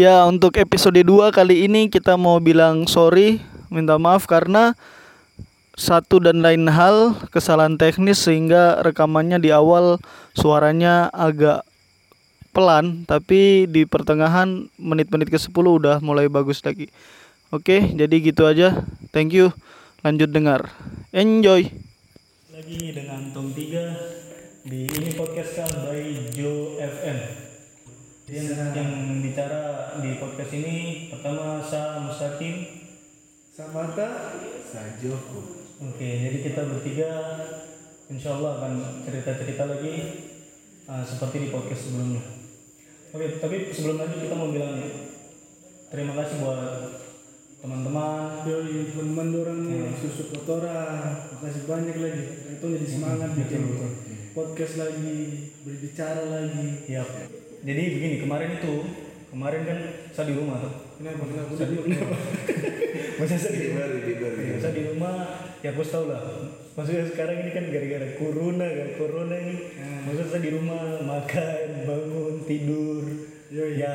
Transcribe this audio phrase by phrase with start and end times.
[0.00, 3.36] Ya, untuk episode 2 kali ini kita mau bilang sorry,
[3.68, 4.72] minta maaf karena
[5.76, 10.00] satu dan lain hal kesalahan teknis sehingga rekamannya di awal
[10.32, 11.68] suaranya agak
[12.56, 16.88] pelan tapi di pertengahan menit-menit ke-10 udah mulai bagus lagi.
[17.52, 18.80] Oke, jadi gitu aja.
[19.12, 19.52] Thank you.
[20.00, 20.72] Lanjut dengar.
[21.12, 21.68] Enjoy.
[22.56, 27.39] Lagi dengan Tom 3 di ini podcast by Joe FM.
[28.30, 32.78] Yang, yang bicara di podcast ini pertama saya Musakin.
[33.50, 35.66] Samata Sajoku.
[35.82, 37.10] Oke, jadi kita bertiga
[38.06, 39.94] insya Allah akan cerita-cerita lagi
[40.86, 42.22] uh, seperti di podcast sebelumnya.
[43.10, 44.78] Oke, tapi sebelum lanjut kita mau bilang
[45.90, 47.02] terima kasih buat
[47.58, 49.90] teman-teman Yoi, teman-teman orang Hmm.
[49.98, 51.34] susu kotoran.
[51.34, 52.24] Makasih banyak lagi.
[52.46, 53.74] Itu jadi semangat bikin
[54.38, 55.18] podcast lagi,
[55.66, 56.86] berbicara lagi.
[56.86, 57.02] Iya.
[57.60, 58.74] Jadi begini kemarin itu
[59.30, 59.78] kemarin kan
[60.10, 60.74] saya di rumah tuh.
[60.96, 61.22] Kenapa?
[61.28, 61.52] Kenapa?
[61.54, 62.16] Saya di Kenapa?
[63.20, 63.84] Masa saya di rumah.
[63.84, 65.14] Iya, saya di rumah
[65.60, 66.22] ya aku tahu lah.
[66.72, 69.56] Maksudnya sekarang ini kan gara-gara corona kan corona ini.
[70.08, 73.04] Maksudnya saya di rumah makan, bangun, tidur.
[73.52, 73.82] Yoi.
[73.82, 73.94] Ya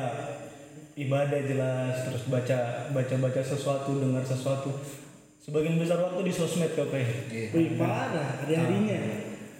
[0.96, 4.72] ibadah jelas terus baca baca baca sesuatu dengar sesuatu
[5.36, 8.40] sebagian besar waktu di sosmed kok kayak Wih, parah.
[8.48, 8.96] Ada harinya.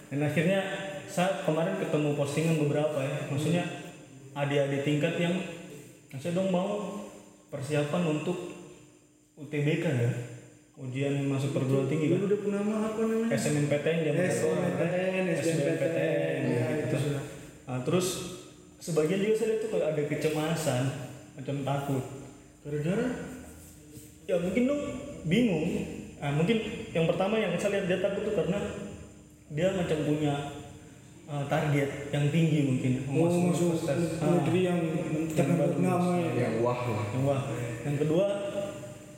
[0.09, 0.59] dan akhirnya
[1.05, 3.63] saya kemarin ketemu postingan beberapa ya maksudnya
[4.37, 5.35] adik-adik tingkat yang
[6.21, 7.01] saya dong mau
[7.49, 8.37] persiapan untuk
[9.37, 10.11] UTBK ya
[10.77, 13.33] ujian masuk perguruan tinggi kan udah punya nama apa namanya?
[13.33, 16.97] SNMPTN zaman SNMPTN, SBMPTN Ya, gitu.
[17.01, 17.17] itu.
[17.65, 18.07] Nah, terus
[18.77, 20.83] sebagian juga saya lihat tuh kayak ada kecemasan
[21.33, 22.03] macam takut
[22.61, 23.07] Gara-gara
[24.29, 24.83] ya mungkin dong
[25.25, 25.69] bingung
[26.21, 26.57] ah mungkin
[26.93, 28.59] yang pertama yang saya lihat dia takut tuh karena
[29.49, 30.56] dia macam punya
[31.27, 34.17] uh, target yang tinggi mungkin masuk universitas.
[34.17, 36.31] ke Ah, negeri yang mencetak nama ya.
[36.33, 37.03] Yang wah lah.
[37.11, 37.41] yang wah.
[37.83, 38.25] yang kedua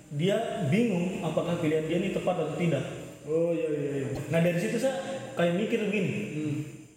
[0.09, 0.38] dia
[0.68, 2.81] bingung apakah pilihan dia ini tepat atau tidak
[3.24, 4.08] Oh iya iya iya.
[4.28, 4.98] nah dari situ saya
[5.34, 6.56] kayak mikir begini Hmm.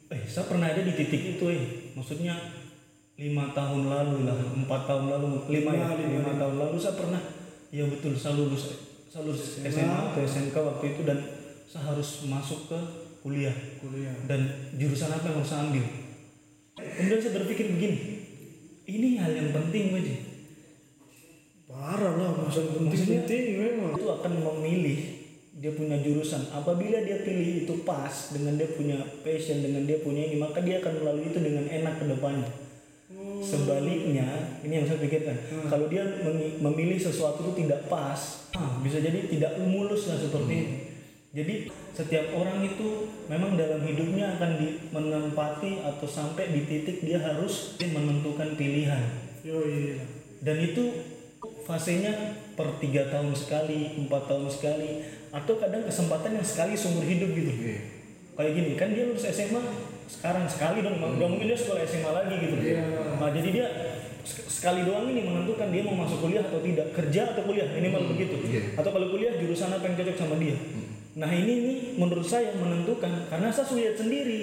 [0.09, 2.33] eh saya pernah ada di titik itu eh maksudnya
[3.15, 6.95] lima tahun lalu lah empat tahun lalu lima ya Lima, lima, lima tahun lalu saya
[6.97, 7.21] pernah
[7.69, 8.65] ya betul saya lulus
[9.07, 11.19] saya lulus SMA atau SMK waktu itu dan
[11.65, 12.79] saya harus masuk ke
[13.23, 13.55] kuliah.
[13.79, 14.15] Kuliah.
[14.27, 14.41] dan
[14.75, 15.85] jurusan apa yang harus saya ambil
[16.75, 17.99] kemudian saya berpikir begini
[18.85, 20.17] ini hal yang penting aja
[21.73, 23.97] Parah lah, masa penting-penting memang.
[23.97, 24.99] itu akan memilih
[25.57, 26.53] dia punya jurusan.
[26.53, 30.85] Apabila dia pilih itu pas dengan dia punya passion dengan dia punya ini maka dia
[30.85, 32.51] akan melalui itu dengan enak ke depannya.
[33.41, 34.29] Sebaliknya
[34.61, 38.21] ini yang saya pikirkan kalau dia memi- memilih sesuatu itu tidak pas
[38.53, 40.75] ah, bisa jadi tidak mulus lah seperti itu
[41.33, 41.65] jadi
[41.97, 47.81] setiap orang itu memang dalam hidupnya akan di, menempati atau sampai di titik dia harus
[47.81, 49.01] menentukan pilihan.
[49.41, 49.97] Yo iya.
[50.45, 50.93] dan itu
[51.65, 57.33] fasenya per tiga tahun sekali empat tahun sekali atau kadang kesempatan yang sekali seumur hidup
[57.33, 57.53] gitu.
[57.53, 57.81] Iya.
[58.33, 59.61] kayak gini kan dia lulus SMA
[60.09, 62.57] sekarang sekali dong nggak mungkin dia sekolah SMA lagi gitu.
[63.17, 63.67] Nah jadi dia
[64.21, 68.13] sek- sekali doang ini menentukan dia mau masuk kuliah atau tidak kerja atau kuliah minimal
[68.13, 68.37] begitu.
[68.45, 68.77] Iya.
[68.77, 70.61] atau kalau kuliah jurusan apa yang cocok sama dia
[71.13, 74.43] nah ini nih menurut saya menentukan karena saya sudah lihat sendiri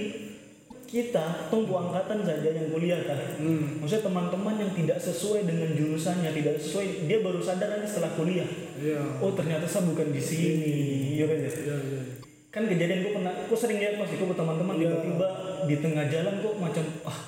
[0.85, 3.77] kita tunggu angkatan saja yang kuliah kan Hmm.
[3.77, 8.45] maksudnya teman-teman yang tidak sesuai dengan jurusannya tidak sesuai dia baru sadar aja setelah kuliah
[8.77, 9.21] Iya.
[9.21, 10.73] oh ternyata saya bukan di sini
[11.13, 11.49] iya kan ya?
[11.49, 12.01] Iya iya.
[12.49, 14.81] kan kejadian gue pernah gue sering lihat mas gue teman-teman Iya.
[14.89, 15.27] tiba-tiba
[15.65, 17.19] di tengah jalan kok macam ah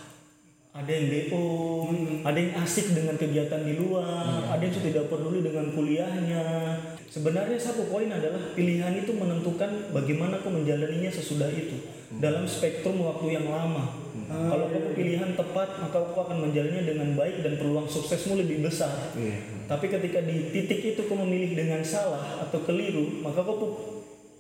[0.72, 1.44] ada yang BO,
[2.24, 6.44] ada yang asik dengan kegiatan di luar, ada yang sudah tidak peduli dengan kuliahnya.
[7.12, 11.76] Sebenarnya satu poin adalah pilihan itu menentukan bagaimana kau menjalaninya sesudah itu
[12.24, 14.00] dalam spektrum waktu yang lama.
[14.32, 19.12] Kalau kau pilihan tepat, maka kau akan menjalannya dengan baik dan peluang suksesmu lebih besar.
[19.20, 19.68] Iya.
[19.68, 23.80] Tapi ketika di titik itu kau memilih dengan salah atau keliru, maka kau pu-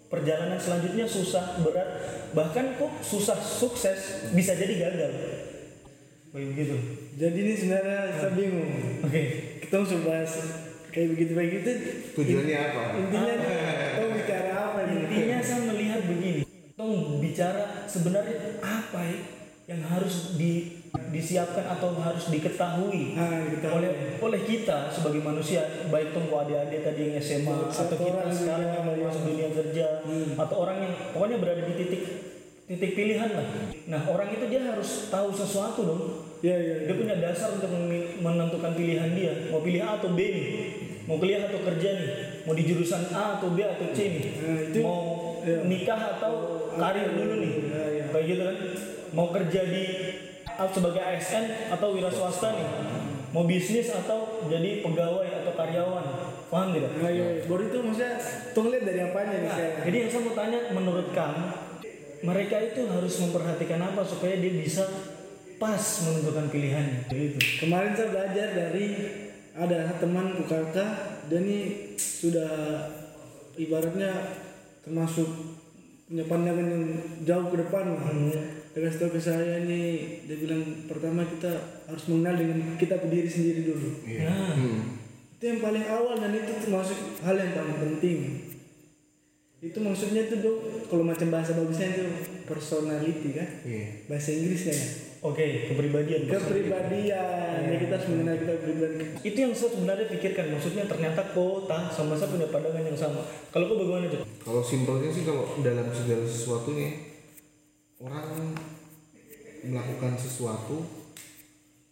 [0.07, 1.91] perjalanan selanjutnya susah, berat,
[2.31, 5.11] bahkan kok susah sukses bisa jadi gagal.
[6.31, 6.75] Begitu.
[7.19, 9.03] Jadi ini sebenarnya saya bingung.
[9.03, 9.21] Oke.
[9.59, 10.31] Kita mau coba bahas
[10.91, 11.69] kayak begitu begitu.
[12.13, 12.81] Tujuannya apa?
[12.99, 13.55] Intinya kita
[13.97, 14.95] mau bicara apa ini?
[15.07, 16.41] Intinya saya melihat begini.
[16.75, 19.19] Tong bicara sebenarnya apa ya
[19.71, 26.11] yang harus di disiapkan atau harus diketahui Nah, kita oleh oleh kita sebagai manusia baik
[26.11, 30.03] tunggu adik-adik tadi yang SMA atau kita orang sekarang yang mau masuk dunia kerja
[30.35, 32.01] atau orang yang pokoknya berada di titik
[32.67, 33.47] titik pilihan lah
[33.87, 36.03] nah orang itu dia harus tahu sesuatu dong
[36.41, 36.75] Iya iya.
[36.89, 37.69] dia punya dasar untuk
[38.17, 39.33] menentukan pilihan dia.
[39.53, 40.47] Mau pilih A atau B nih.
[41.05, 42.09] Mau kuliah atau kerja nih.
[42.49, 44.25] Mau di jurusan A atau B atau C nih.
[44.41, 45.01] Nah, itu- mau
[45.45, 45.61] iya.
[45.69, 46.33] nikah atau
[46.73, 47.53] karir dulu nih.
[47.69, 48.05] Iya, iya.
[48.09, 48.57] kayak gitu kan.
[49.13, 49.83] Mau kerja di
[50.61, 52.69] sebagai ASN atau wira swasta nih.
[53.31, 56.05] Mau bisnis atau jadi pegawai atau karyawan.
[56.51, 56.91] Paham tidak?
[56.99, 57.43] Nah, iya, iya.
[57.47, 58.13] baru itu maksudnya
[58.51, 61.45] tuh ngeliat dari apanya nih saya jadi yang saya mau tanya menurut kamu
[62.21, 64.83] mereka itu harus memperhatikan apa supaya dia bisa
[65.61, 65.77] pas
[66.09, 68.85] menentukan pilihannya gitu kemarin saya belajar dari
[69.53, 72.49] ada teman kakak dan ini sudah
[73.59, 74.11] ibaratnya
[74.81, 75.27] termasuk
[76.11, 76.85] punya pandangan yang
[77.23, 78.03] jauh ke depan lah.
[78.71, 83.27] Dia kasih tahu ke saya nih, dia bilang pertama kita harus mengenal dengan kita berdiri
[83.27, 83.89] sendiri dulu.
[84.07, 84.55] nah
[85.35, 88.19] Itu yang paling awal dan itu termasuk hal yang paling penting.
[89.59, 92.03] Itu maksudnya itu dok, kalau macam bahasa bagusnya itu
[92.47, 94.07] personality kan, Iya.
[94.07, 94.87] bahasa Inggrisnya ya.
[95.21, 96.21] Oke kepribadian.
[96.25, 99.03] Kepribadian, ya kita mengenal kita pribadi.
[99.21, 100.45] itu yang saya sebenarnya pikirkan.
[100.57, 103.21] Maksudnya ternyata kota sama saya punya pandangan yang sama.
[103.53, 104.21] Kalau kau bagaimana Jok?
[104.41, 106.89] Kalau simpelnya sih kalau dalam segala sesuatunya
[108.01, 108.57] orang
[109.61, 110.81] melakukan sesuatu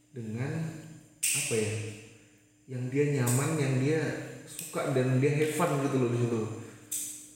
[0.09, 0.65] dengan
[1.21, 1.73] apa ya?
[2.69, 4.01] Yang dia nyaman yang dia
[4.49, 6.41] suka dan dia have fun gitu loh di situ.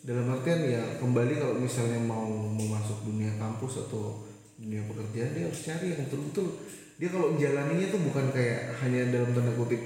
[0.04, 5.62] Dalam artian ya kembali kalau misalnya mau memasuk dunia kampus atau dunia pekerjaan dia harus
[5.62, 6.48] cari yang betul-betul.
[6.94, 9.82] Dia kalau menjalaninya tuh bukan kayak hanya dalam tanda kutip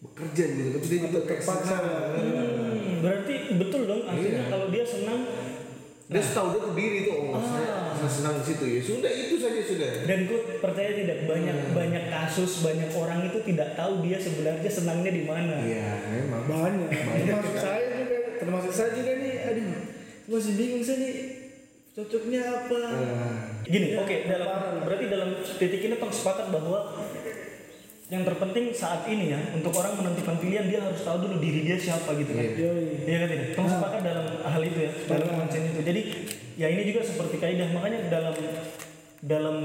[0.00, 1.84] bekerja gitu tapi dia juga kayak senang.
[2.16, 4.48] Hmm, berarti betul dong artinya Iya.
[4.48, 5.20] kalau dia senang
[6.10, 8.64] dia tahu dia berdiri tuh oh saya, saya senang di situ.
[8.66, 9.90] Ya sudah itu saja sudah.
[10.10, 15.12] Dan gue percaya tidak banyak banyak kasus banyak orang itu tidak tahu dia sebenarnya senangnya
[15.14, 15.54] di mana.
[15.62, 16.42] Iya memang.
[16.50, 16.88] Banyak.
[16.90, 19.64] Termasuk saya juga termasuk saya juga nih aduh
[20.30, 21.14] masih bingung saya nih
[21.94, 22.80] cocoknya apa.
[22.90, 23.38] Eh,
[23.70, 24.50] gini oke dalam
[24.82, 26.98] berarti dalam titik ini tong sepakat bahwa
[28.10, 31.78] yang terpenting saat ini ya untuk orang menentukan pilihan dia harus tahu dulu diri dia
[31.78, 32.42] siapa gitu kan.
[33.06, 33.48] Iya kan tidak?
[33.54, 35.80] Kamu sepakat dalam hal itu ya, dalam konsen itu.
[35.86, 36.00] Jadi
[36.58, 38.34] ya ini juga seperti kaidah makanya dalam
[39.20, 39.56] dalam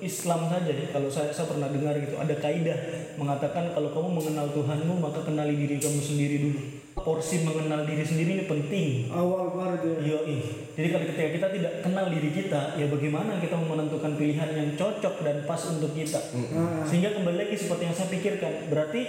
[0.00, 2.78] Islam saja ya, kalau saya, saya pernah dengar gitu ada kaidah
[3.20, 6.60] mengatakan kalau kamu mengenal Tuhanmu maka kenali diri kamu sendiri dulu.
[7.04, 9.12] Porsi mengenal diri sendiri ini penting.
[9.12, 10.69] awal baru Yoi.
[10.80, 15.20] Jadi kalau ketika kita tidak kenal diri kita, ya bagaimana kita menentukan pilihan yang cocok
[15.20, 16.16] dan pas untuk kita.
[16.32, 19.02] Nah, Sehingga kembali lagi seperti yang saya pikirkan, berarti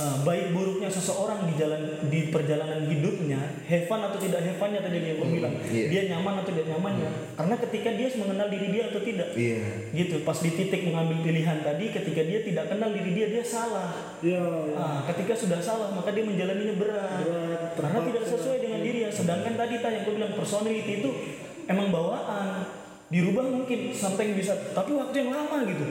[0.00, 4.80] uh, baik buruknya seseorang di jalan di perjalanan hidupnya, have fun atau tidak have funnya
[4.80, 5.86] tadi dia bilang, iya.
[5.92, 7.10] dia nyaman atau tidak nyamannya.
[7.36, 9.60] Karena ketika dia mengenal diri dia atau tidak, iya
[9.92, 10.24] gitu.
[10.24, 14.16] Pas di titik mengambil pilihan tadi, ketika dia tidak kenal diri dia, dia salah.
[14.24, 14.40] ya
[14.72, 18.69] Ah, ketika sudah salah maka dia menjalaninya berat, Berat, karena tidak sesuai dengan.
[19.10, 21.10] Sedangkan tadi tanya gue bilang personality itu
[21.66, 22.66] emang bawaan,
[23.10, 25.84] dirubah mungkin sampai bisa, tapi waktu yang lama gitu.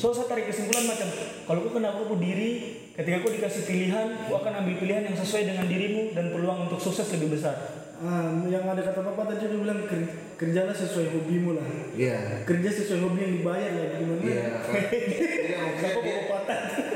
[0.00, 1.08] So saya tarik kesimpulan macam
[1.44, 2.50] kalau gue kenal aku diri,
[2.96, 6.80] ketika aku dikasih pilihan, aku akan ambil pilihan yang sesuai dengan dirimu dan peluang untuk
[6.80, 7.54] sukses lebih besar.
[8.02, 11.62] Ah, yang ada kata papa tadi dia bilang "Ker- kerjalah sesuai hobimu lah.
[11.94, 12.42] Iya.
[12.42, 14.22] Kerja sesuai hobi yang dibayar ya gimana?
[14.26, 14.46] Iya.
[15.52, 16.14] Iya maksudnya dia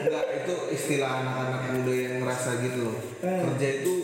[0.07, 2.97] enggak itu istilah anak-anak muda yang ngerasa gitu loh.
[3.23, 3.41] Eh.
[3.43, 3.95] kerja itu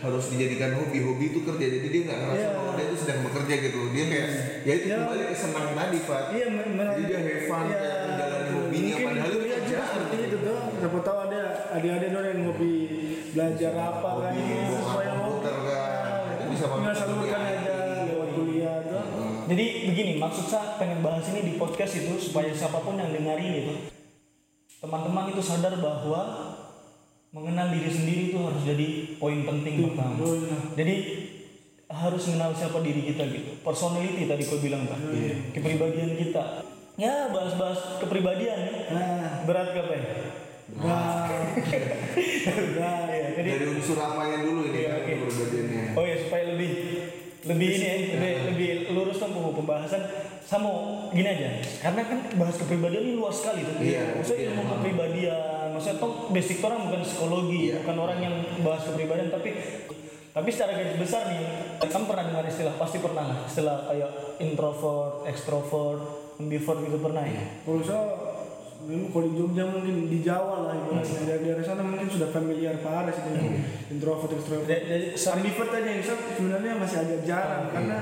[0.00, 0.98] harus dijadikan hobi.
[1.00, 2.50] Hobi itu kerja jadi dia nggak ngerasa Iya.
[2.54, 3.80] bahwa dia itu sedang bekerja gitu.
[3.90, 4.28] Dia kayak
[4.60, 4.96] ya itu Iya.
[4.98, 6.22] kembali ke senang tadi Pak.
[6.30, 10.16] Iya men- jadi dia have fun iya, kayak menjalani hobinya mungkin padahal itu kerjaan seperti
[10.22, 11.40] itu tuh siapa tahu ada
[11.70, 12.72] adik-adik dong yang hobi
[13.30, 15.92] belajar apa kan sesuai komputer kan.
[16.30, 17.74] Itu bisa tinggal banget salurkan aja
[18.08, 19.04] lewat kuliah tuh
[19.46, 23.50] Jadi begini, maksud saya pengen bahas ini di podcast itu supaya siapa pun yang dengarin
[23.52, 23.74] itu
[24.76, 26.20] teman-teman itu sadar bahwa
[27.30, 30.18] mengenal diri sendiri itu harus jadi poin penting pertama.
[30.18, 30.58] Iya.
[30.74, 30.94] Jadi
[31.86, 33.50] harus mengenal siapa diri kita gitu.
[33.62, 34.98] Personality tadi kau bilang kan.
[35.50, 36.66] Kepribadian kita.
[36.98, 38.58] Ya bahas-bahas kepribadian.
[38.60, 38.72] ya.
[38.90, 40.04] nah Berat apa ya?
[40.70, 41.26] nah
[42.50, 43.26] Nah, ya.
[43.32, 45.12] Jadi dari unsur apanya dulu ini Iya, kan oke.
[45.22, 46.70] perbedanya Oh ya supaya lebih
[47.40, 50.02] lebih ini ya, lebih, lebih lurus pem- pembahasan.
[50.40, 50.76] Saya mau
[51.08, 53.76] gini aja, karena kan bahas kepribadian ini luas sekali tuh.
[53.76, 54.48] Iya, Maksudnya iya.
[54.50, 57.74] ilmu kepribadian, maksudnya toh basic orang bukan psikologi, Iya.
[57.80, 59.50] bukan orang yang bahas kepribadian, tapi
[60.30, 61.42] tapi secara garis besar nih,
[61.80, 66.00] kamu pernah dengar istilah pasti pernah lah, istilah kayak introvert, extrovert,
[66.36, 67.44] ambivert gitu pernah ya.
[67.60, 68.02] kalau saya
[68.80, 72.80] dulu kalau di Jogja mungkin di Jawa lah ibaratnya dari daerah sana mungkin sudah familiar
[72.80, 77.20] parah sih dengan introvert extrovert Jadi- jadi sering- ambivert aja yang saya sebenarnya masih agak
[77.22, 77.98] jarang karena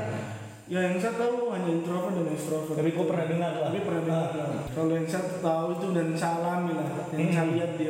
[0.68, 2.76] ya yang saya tahu hanya introvert dan extrovert.
[2.76, 3.72] Tapi kau pernah dengar lah.
[3.72, 4.62] tapi pernah dengar lah.
[4.76, 6.88] kalau yang saya tahu itu dan saya alami lah.
[7.16, 7.86] Yang saya lihat di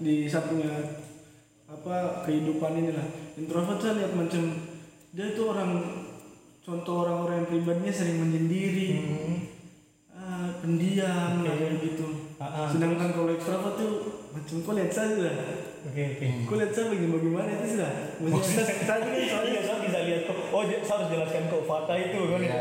[0.00, 0.72] di saya punya
[1.64, 4.42] apa kehidupan ini lah introvert saya lihat macam
[5.10, 5.70] dia itu orang
[6.64, 8.88] contoh orang-orang yang pribadinya sering menyendiri.
[10.14, 12.34] Ah, pendiam lah kayak gitu.
[12.40, 12.66] Ah, ah.
[12.72, 15.36] sedangkan kalau ekstrovert tuh macam kau lihat saya lah
[15.84, 16.26] Oke oke.
[16.44, 20.22] kau lihat saya bagaimana bagaimana itu sudah maksudnya saya kan soalnya Iya, saya bisa lihat
[20.24, 20.36] kok.
[20.48, 22.38] Oh, saya harus jelaskan kok fakta itu kan.
[22.38, 22.58] Iya.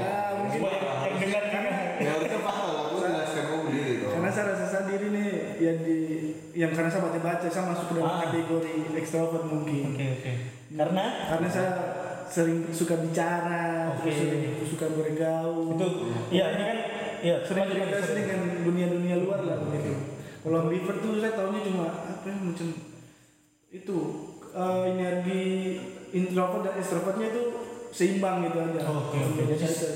[0.50, 1.72] Supaya yang dengar juga.
[1.94, 3.94] ya harusnya paham lah aku jelaskan kamu diri
[5.58, 5.98] ya di
[6.54, 8.20] yang karena saya baca-baca saya masuk ke dalam Ah.
[8.24, 9.84] kategori ekstrovert mungkin.
[9.92, 10.32] Oke oke.
[10.74, 11.72] Karena Karena saya
[12.26, 15.76] sering suka bicara, terus sering suka bergaul.
[15.76, 15.88] itu
[16.30, 16.78] ya ini kan
[17.22, 20.13] ya sering kita sering kan dunia-dunia luar lah begitu.
[20.44, 22.68] Kalau ambivert tuh saya tahunya cuma apa ya macam
[23.72, 23.98] itu
[24.52, 25.44] eh, energi
[26.12, 27.44] introvert dan extrovertnya itu
[27.94, 28.80] seimbang gitu aja.
[28.90, 29.44] Oke oke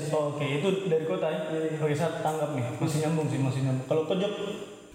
[0.08, 1.40] oke itu dari kota ya.
[1.82, 3.86] Oke saya tanggap nih masih nyambung sih masih nyambung.
[3.86, 4.34] Kalau kejok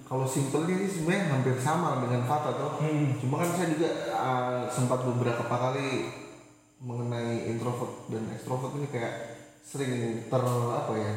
[0.03, 2.77] Kalau simpelnya ini sebenarnya hampir sama dengan Fata toh.
[2.77, 3.17] Hmm.
[3.17, 6.11] Cuma kan saya juga uh, sempat beberapa kali
[6.83, 9.13] mengenai introvert dan ekstrovert ini kayak
[9.63, 11.13] sering ter apa ya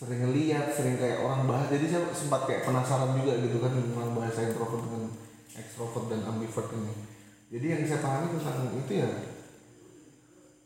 [0.00, 1.68] sering lihat sering kayak orang bahas.
[1.68, 5.12] Jadi saya sempat kayak penasaran juga gitu kan tentang bahasa introvert dengan
[5.52, 6.94] ekstrovert dan ambivert ini.
[7.52, 9.10] Jadi yang saya pahami tentang itu ya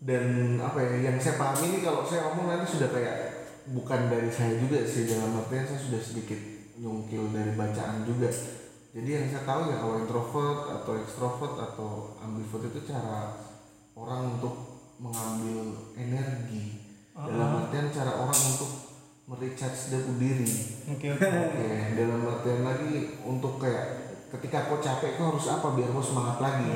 [0.05, 0.25] dan
[0.61, 3.17] apa ya yang saya pahami ini kalau saya ngomong nanti sudah kayak
[3.73, 6.37] bukan dari saya juga sih dalam artian saya sudah sedikit
[6.77, 8.29] nyungkil dari bacaan juga.
[8.95, 13.35] Jadi yang saya tahu ya kalau introvert atau ekstrovert atau ambivert itu cara
[13.97, 14.55] orang untuk
[15.01, 16.85] mengambil energi.
[17.17, 18.84] Dalam artian cara orang untuk
[19.25, 19.89] merecharge
[20.21, 20.45] diri
[20.85, 21.25] oke oke.
[21.25, 22.93] Oke, dalam artian lagi
[23.25, 23.85] untuk kayak
[24.37, 26.69] ketika kau capek kau harus apa biar kau semangat lagi.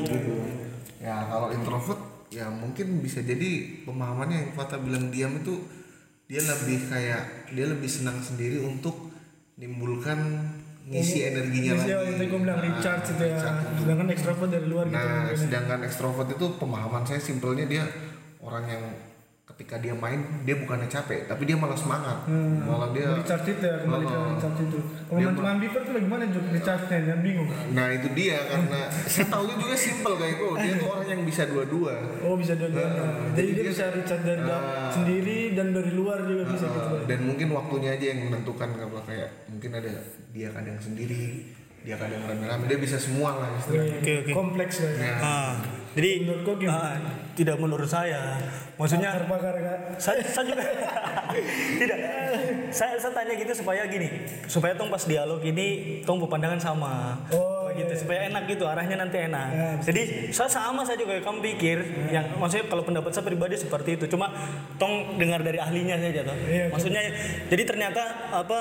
[0.00, 0.32] gitu.
[1.02, 2.00] Ya kalau introvert
[2.32, 5.60] ya mungkin bisa jadi pemahamannya yang Fata bilang diam itu
[6.24, 9.12] dia lebih kayak dia lebih senang sendiri untuk
[9.60, 10.16] nimbulkan
[10.84, 12.12] ngisi energinya Jadi lagi.
[12.16, 13.38] tadi gue bilang Nah, recharge itu ya.
[13.76, 14.96] Sedangkan ekstrovert dari luar gitu.
[14.96, 15.36] Nah, mungkin.
[15.36, 17.84] sedangkan ekstrovert itu pemahaman saya simpelnya dia
[18.40, 18.84] orang yang
[19.44, 22.24] ketika dia main dia bukannya capek tapi dia malah semangat
[22.64, 24.32] malah dia recharge itu ya kembali ke Oh.
[24.32, 24.80] recharge itu.
[25.04, 26.98] Kalau Dia macam ambivert tuh gimana juga recharge-nya?
[27.04, 27.48] Jangan bingung.
[27.70, 28.80] Nah itu dia karena
[29.12, 31.92] saya tahu juga simpel kayak kok dia tuh orang yang bisa dua-dua.
[32.20, 32.80] Oh bisa dua Ah,
[33.30, 34.88] Jadi jadi dia dia- bisa recharge dari dalam Ah.
[34.90, 36.94] sendiri dan dari luar juga bisa gitu.
[37.04, 39.92] Dan mungkin waktunya aja yang menentukan kalau kayak mungkin ada
[40.30, 41.52] dia kadang sendiri,
[41.84, 44.00] dia kadang rame-rame, dia bisa semua lah istilahnya.
[44.00, 44.32] Oke, oke.
[44.32, 44.92] Kompleks lah.
[44.96, 45.14] ya.
[45.20, 45.52] Ah,
[45.92, 46.80] jadi Menurut kau gimana?
[46.80, 46.96] ah,
[47.36, 48.40] tidak menurut saya.
[48.74, 49.78] Maksudnya Bakar-bakar kak.
[50.00, 50.64] saya, saya juga
[51.80, 51.98] tidak
[52.72, 54.08] saya, saya tanya gitu supaya gini
[54.46, 59.22] supaya tong pas dialog ini tong pandangan sama Oh, gitu supaya enak gitu arahnya nanti
[59.22, 61.78] enak Ya, jadi saya sama saja kayak kamu pikir
[62.10, 64.30] yang maksudnya kalau pendapat saya pribadi seperti itu cuma
[64.74, 67.02] tong dengar dari ahlinya saja toh Iya, maksudnya
[67.46, 68.60] jadi ternyata apa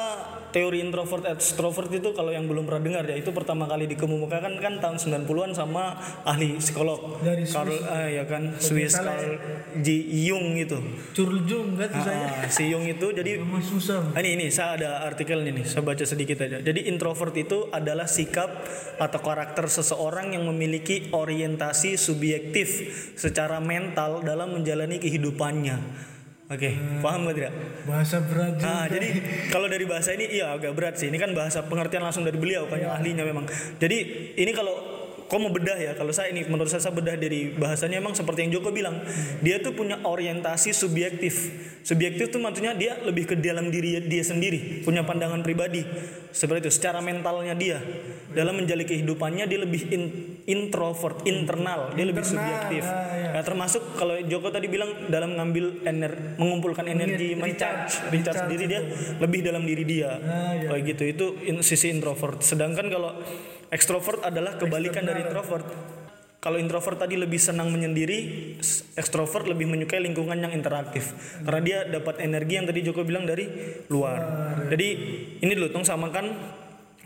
[0.53, 4.73] teori introvert extrovert itu kalau yang belum pernah dengar ya itu pertama kali dikemukakan kan
[4.77, 9.35] tahun 90-an sama ahli psikolog Dari Carl eh, ya kan Swiss salah Carl
[9.81, 9.87] G
[10.29, 10.77] Jung itu
[11.13, 12.25] Curjung kan tuh saya.
[12.25, 14.13] Ah, si Jung itu jadi susah.
[14.13, 16.59] Ah, ini ini saya ada artikelnya nih, saya baca sedikit aja.
[16.59, 18.49] Jadi introvert itu adalah sikap
[18.99, 22.67] atau karakter seseorang yang memiliki orientasi subjektif
[23.15, 26.11] secara mental dalam menjalani kehidupannya.
[26.53, 26.69] Oke,
[27.01, 27.53] paham gak tidak?
[27.89, 28.69] Bahasa berat juga.
[28.69, 29.07] Nah, jadi
[29.49, 31.09] kalau dari bahasa ini iya agak berat sih.
[31.09, 33.49] Ini kan bahasa pengertian langsung dari beliau kan yang ahlinya memang.
[33.81, 33.97] Jadi
[34.37, 34.92] ini kalau
[35.33, 38.45] kau mau bedah ya, kalau saya ini menurut saya, saya bedah dari bahasanya emang seperti
[38.45, 39.01] yang Joko bilang,
[39.41, 41.49] dia tuh punya orientasi subjektif.
[41.81, 45.81] Subjektif tuh maksudnya dia lebih ke dalam diri dia sendiri, punya pandangan pribadi.
[46.29, 47.81] Seperti itu, secara mentalnya dia
[48.29, 50.13] dalam menjalani kehidupannya dia lebih in-
[50.45, 52.83] introvert, internal, dia lebih Internal, subjektif.
[53.33, 58.51] Ya, termasuk kalau Joko tadi bilang dalam ngambil ener mengumpulkan energi, Recharge, mencharge, recharge recharge
[58.53, 58.81] diri dia
[59.17, 60.09] lebih dalam diri dia.
[60.21, 60.69] Ah, iya.
[60.69, 62.41] Kayak gitu itu in- sisi introvert.
[62.45, 63.17] Sedangkan kalau
[63.73, 65.65] ekstrovert adalah kebalikan dari introvert.
[66.43, 68.51] Kalau introvert tadi lebih senang menyendiri,
[68.99, 71.15] ekstrovert lebih menyukai lingkungan yang interaktif.
[71.39, 73.47] Karena dia dapat energi yang tadi Joko bilang dari
[73.87, 74.19] luar.
[74.67, 74.87] Jadi
[75.39, 76.35] ini dulu tong samakan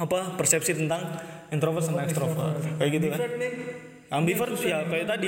[0.01, 1.21] apa persepsi tentang
[1.53, 2.81] introvert sama ekstrovert.
[2.81, 3.19] Kayak gitu kan.
[4.07, 5.27] Ambivert ya kayak tadi.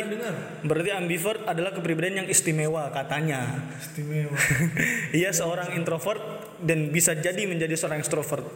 [0.66, 3.62] Berarti ambivert adalah kepribadian yang istimewa katanya.
[3.78, 4.34] Istimewa.
[5.22, 8.48] Ia seorang introvert dan bisa jadi menjadi seorang ekstrovert.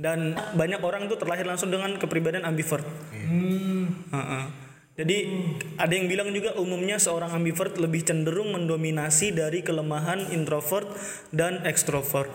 [0.00, 2.88] Dan banyak orang tuh terlahir langsung dengan kepribadian ambivert.
[3.12, 4.08] Hmm.
[4.08, 4.44] Heeh.
[5.00, 5.16] Jadi
[5.80, 10.88] ada yang bilang juga umumnya seorang ambivert lebih cenderung mendominasi dari kelemahan introvert
[11.32, 12.28] dan ekstrovert.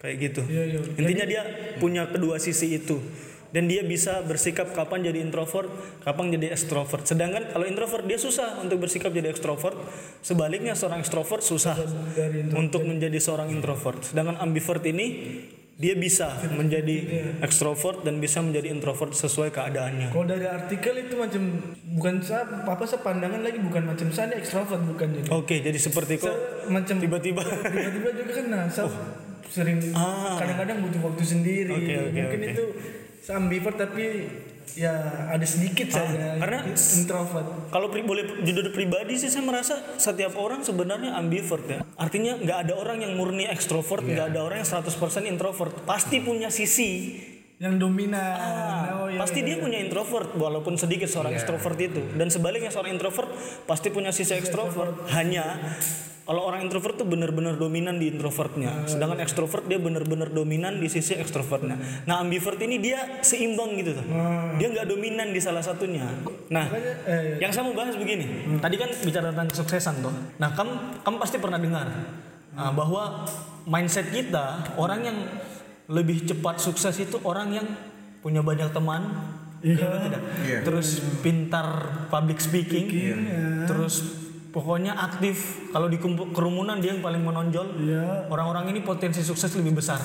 [0.00, 0.42] Kayak gitu.
[0.48, 0.80] Iya, iya.
[0.96, 1.42] Intinya dia
[1.76, 2.96] punya kedua sisi itu.
[3.50, 5.66] Dan dia bisa bersikap kapan jadi introvert,
[6.06, 7.02] kapan jadi ekstrovert.
[7.02, 9.74] Sedangkan kalau introvert dia susah untuk bersikap jadi ekstrovert.
[10.22, 11.76] Sebaliknya seorang ekstrovert susah
[12.54, 14.06] untuk menjadi seorang introvert.
[14.06, 15.06] Sedangkan ambivert ini
[15.80, 16.96] dia bisa menjadi
[17.40, 20.12] ekstrovert dan bisa menjadi introvert sesuai keadaannya.
[20.12, 21.40] Kalau dari artikel itu macam
[21.96, 25.28] bukan saya apa saya pandangan lagi bukan macam saya ekstrovert bukan jadi.
[25.32, 28.92] Oke, jadi seperti kok Saya macam tiba-tiba tiba-tiba juga kan nah, saya
[29.48, 30.36] sering Ah.
[30.36, 31.72] kadang-kadang butuh waktu sendiri.
[31.72, 32.52] Oke, oke, Mungkin oke.
[32.52, 32.64] itu
[33.32, 34.04] ambivert tapi
[34.72, 34.92] ya
[35.28, 37.46] ada sedikit saja karena- introvert.
[37.68, 41.80] Kalau pri, boleh jujur pribadi sih saya merasa setiap orang sebenarnya ambivert ya.
[41.96, 45.74] Artinya nggak ada orang yang murni ekstrovert, nggak ada orang yang 100% introvert.
[45.84, 47.20] Pasti punya sisi.
[47.60, 48.16] yang dominan.
[48.16, 52.00] Ah, Oh, iya, pasti iya, dia punya introvert walaupun sedikit seorang ekstrovert itu.
[52.16, 53.28] Dan sebaliknya seorang introvert
[53.68, 55.04] pasti punya sisi ekstrovert.
[55.12, 55.60] Hanya
[56.30, 58.86] kalau orang introvert tuh benar-benar dominan di introvertnya.
[58.86, 62.06] Sedangkan ekstrovert dia benar-benar dominan di sisi ekstrovertnya.
[62.06, 64.06] Nah, ambivert ini dia seimbang gitu tuh.
[64.54, 66.06] Dia nggak dominan di salah satunya.
[66.54, 66.70] Nah,
[67.10, 68.46] eh, yang saya mau bahas begini.
[68.62, 70.14] Tadi kan bicara tentang kesuksesan tuh.
[70.38, 71.90] Nah, kamu kamu pasti pernah dengar
[72.54, 73.26] ah, bahwa
[73.66, 75.18] mindset kita orang yang
[75.90, 77.66] lebih cepat sukses itu orang yang
[78.22, 79.34] punya banyak teman,
[79.66, 80.22] iya atau tidak?
[80.46, 80.58] Iya.
[80.62, 81.66] Terus pintar
[82.06, 82.86] public speaking,
[83.66, 85.66] terus pokoknya aktif.
[85.70, 85.98] Kalau di
[86.34, 87.66] kerumunan dia yang paling menonjol.
[87.80, 88.26] Iya.
[88.30, 90.02] Orang-orang ini potensi sukses lebih besar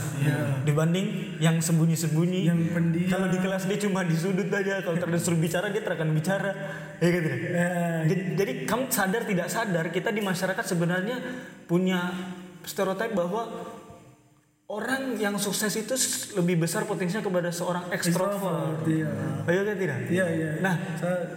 [0.64, 2.42] dibanding yang sembunyi-sembunyi.
[2.46, 3.10] Yang pendiam.
[3.10, 4.86] Kalau di kelas dia cuma di sudut aja.
[4.86, 6.52] Kalau disuruh bicara dia terkan bicara.
[7.02, 7.28] Ya gitu.
[7.28, 7.40] deh.
[8.06, 11.18] Jadi, jadi kamu sadar tidak sadar kita di masyarakat sebenarnya
[11.66, 12.14] punya
[12.66, 13.50] stereotip bahwa
[14.66, 15.94] orang yang sukses itu
[16.42, 18.82] lebih besar potensinya kepada seorang ekstrovert.
[18.90, 19.10] Iya.
[19.46, 19.98] Oh, Iya kan tidak?
[20.10, 20.52] Iya, iya.
[20.62, 20.75] Nah,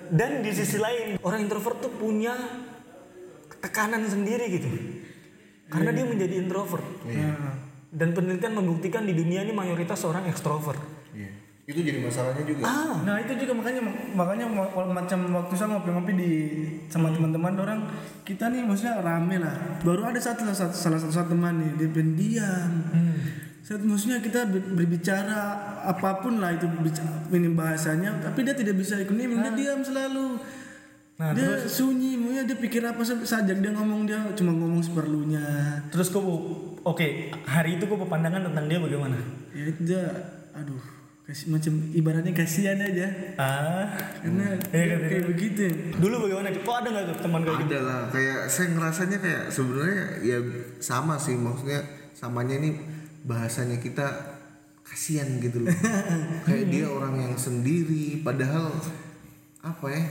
[0.08, 2.32] dan di sisi lain orang introvert tuh punya
[3.58, 4.68] tekanan sendiri gitu.
[5.68, 6.84] Karena dia menjadi introvert.
[7.88, 10.80] Dan penelitian membuktikan di dunia ini mayoritas orang ekstrovert.
[11.12, 11.32] Iya.
[11.68, 12.64] Itu jadi masalahnya juga.
[13.04, 13.84] Nah itu juga makanya
[14.16, 16.30] makanya ma- ma- macam waktu saya ngopi-ngopi di
[16.88, 17.80] sama teman-teman orang
[18.24, 19.52] kita nih maksudnya rame lah.
[19.84, 22.70] Baru ada satu satu- salah satu, satu teman nih dia pendiam.
[23.60, 25.40] Saya maksudnya kita ber- berbicara
[25.84, 26.64] apa pun lah itu
[27.36, 30.40] ini bahasanya, tapi dia tidak bisa ikut nih, dia diam selalu.
[31.18, 35.42] Nah, dia sunyi, maunya dia pikir apa saja dia ngomong dia cuma ngomong seperlunya.
[35.90, 36.22] Terus kok
[36.86, 37.06] oke,
[37.42, 39.18] hari itu kok pandangan tentang dia bagaimana?
[39.50, 40.06] Ya itu dia,
[40.54, 40.78] aduh,
[41.26, 43.90] kasih macam ibaratnya kasihan aja, Ah,
[44.22, 45.62] karena Iya, kayak, kayak begitu.
[45.98, 46.54] dulu bagaimana?
[46.54, 47.70] Kok ada nggak tuh teman kayak gitu?
[47.74, 50.38] Ada lah, kayak saya ngerasanya kayak sebenarnya ya
[50.78, 51.82] sama sih maksudnya
[52.14, 52.78] samanya ini
[53.26, 54.06] bahasanya kita
[54.86, 55.74] kasihan gitu loh.
[56.46, 58.70] kayak dia orang yang sendiri padahal
[59.66, 60.06] apa ya?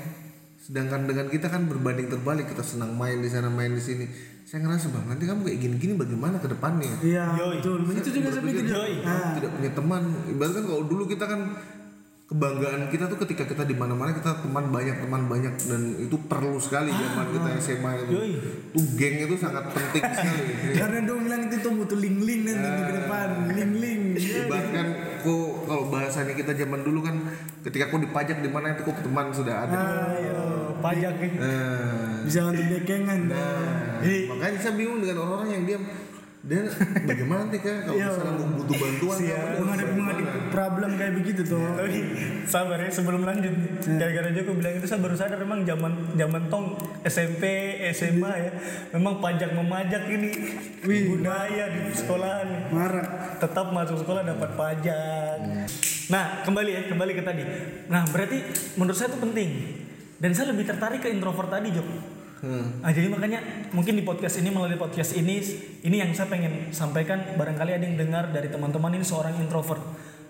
[0.68, 4.04] Sedangkan dengan kita kan berbanding terbalik kita senang main di sana main di sini.
[4.44, 6.92] Saya ngerasa bang nanti kamu kayak gini-gini bagaimana ke depannya?
[7.00, 7.88] Iya, betul.
[7.88, 8.64] Itu juga saya pikir.
[8.68, 8.94] Yoi.
[9.08, 10.04] Ah, tidak punya teman.
[10.28, 11.56] Ibaratkan kalau dulu kita kan
[12.28, 16.60] kebanggaan kita tuh ketika kita di mana-mana kita teman banyak teman banyak dan itu perlu
[16.60, 18.12] sekali zaman kita SMA itu.
[18.12, 18.32] Yoi.
[18.76, 20.44] Tuh geng itu sangat penting sekali.
[20.76, 24.02] Karena dong bilang itu tuh butuh link-link nanti di depan, link-link.
[24.52, 24.86] Bahkan
[25.24, 27.16] kok kalau bahasanya kita zaman dulu kan
[27.64, 29.80] ketika kau dipajak di mana itu kok teman sudah ada.
[30.12, 31.32] Ayo, pajak nih.
[31.38, 33.20] Nah, Bisa untuk dekengan.
[34.04, 35.84] Jadi, makanya saya bingung dengan orang-orang yang diam.
[36.48, 36.64] Dia
[37.04, 37.84] bagaimana nanti kak?
[37.84, 41.60] Kalau misalnya mau butuh bantuan kamu Menghadapi menghadapi problem kayak begitu tuh.
[41.60, 42.00] Tapi
[42.48, 43.52] sabar ya sebelum lanjut.
[43.84, 47.44] Gara-gara Joko bilang itu saya baru sadar memang zaman zaman tong SMP
[47.92, 48.52] SMA ya.
[48.96, 50.32] Memang pajak memajak ini.
[50.88, 52.72] Budaya di sekolahan.
[52.72, 53.08] Marah.
[53.38, 55.38] tetap masuk sekolah dapat pajak.
[56.10, 57.44] Nah kembali ya kembali ke tadi.
[57.92, 58.40] Nah berarti
[58.80, 59.50] menurut saya itu penting
[60.18, 61.90] dan saya lebih tertarik ke introvert tadi Jok.
[62.86, 63.42] Nah, jadi makanya
[63.74, 65.42] mungkin di podcast ini melalui podcast ini
[65.82, 67.34] ini yang saya pengen sampaikan.
[67.34, 69.82] Barangkali ada yang dengar dari teman-teman ini seorang introvert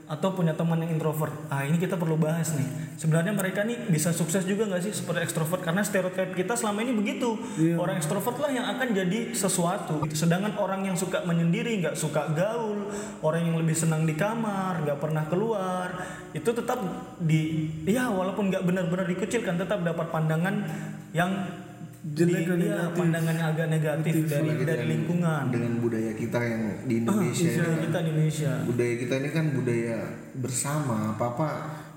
[0.07, 1.35] atau punya teman yang introvert.
[1.51, 2.95] Ah ini kita perlu bahas nih.
[2.95, 6.95] Sebenarnya mereka nih bisa sukses juga nggak sih seperti ekstrovert karena stereotip kita selama ini
[6.95, 7.35] begitu.
[7.75, 10.07] Orang ekstrovert lah yang akan jadi sesuatu.
[10.15, 12.87] Sedangkan orang yang suka menyendiri, nggak suka gaul,
[13.19, 15.91] orang yang lebih senang di kamar, nggak pernah keluar,
[16.31, 16.79] itu tetap
[17.19, 20.63] di ya walaupun nggak benar-benar dikucilkan tetap dapat pandangan
[21.11, 21.66] yang
[22.07, 25.43] Jelek di- iya, pandangannya agak negatif dari dari dengan- lingkungan.
[25.49, 27.83] dengan budaya kita yang di Indonesia Budaya ini.
[27.83, 28.51] kita di Indonesia.
[28.63, 29.97] budaya kita ini kan budaya
[30.33, 31.47] bersama apa apa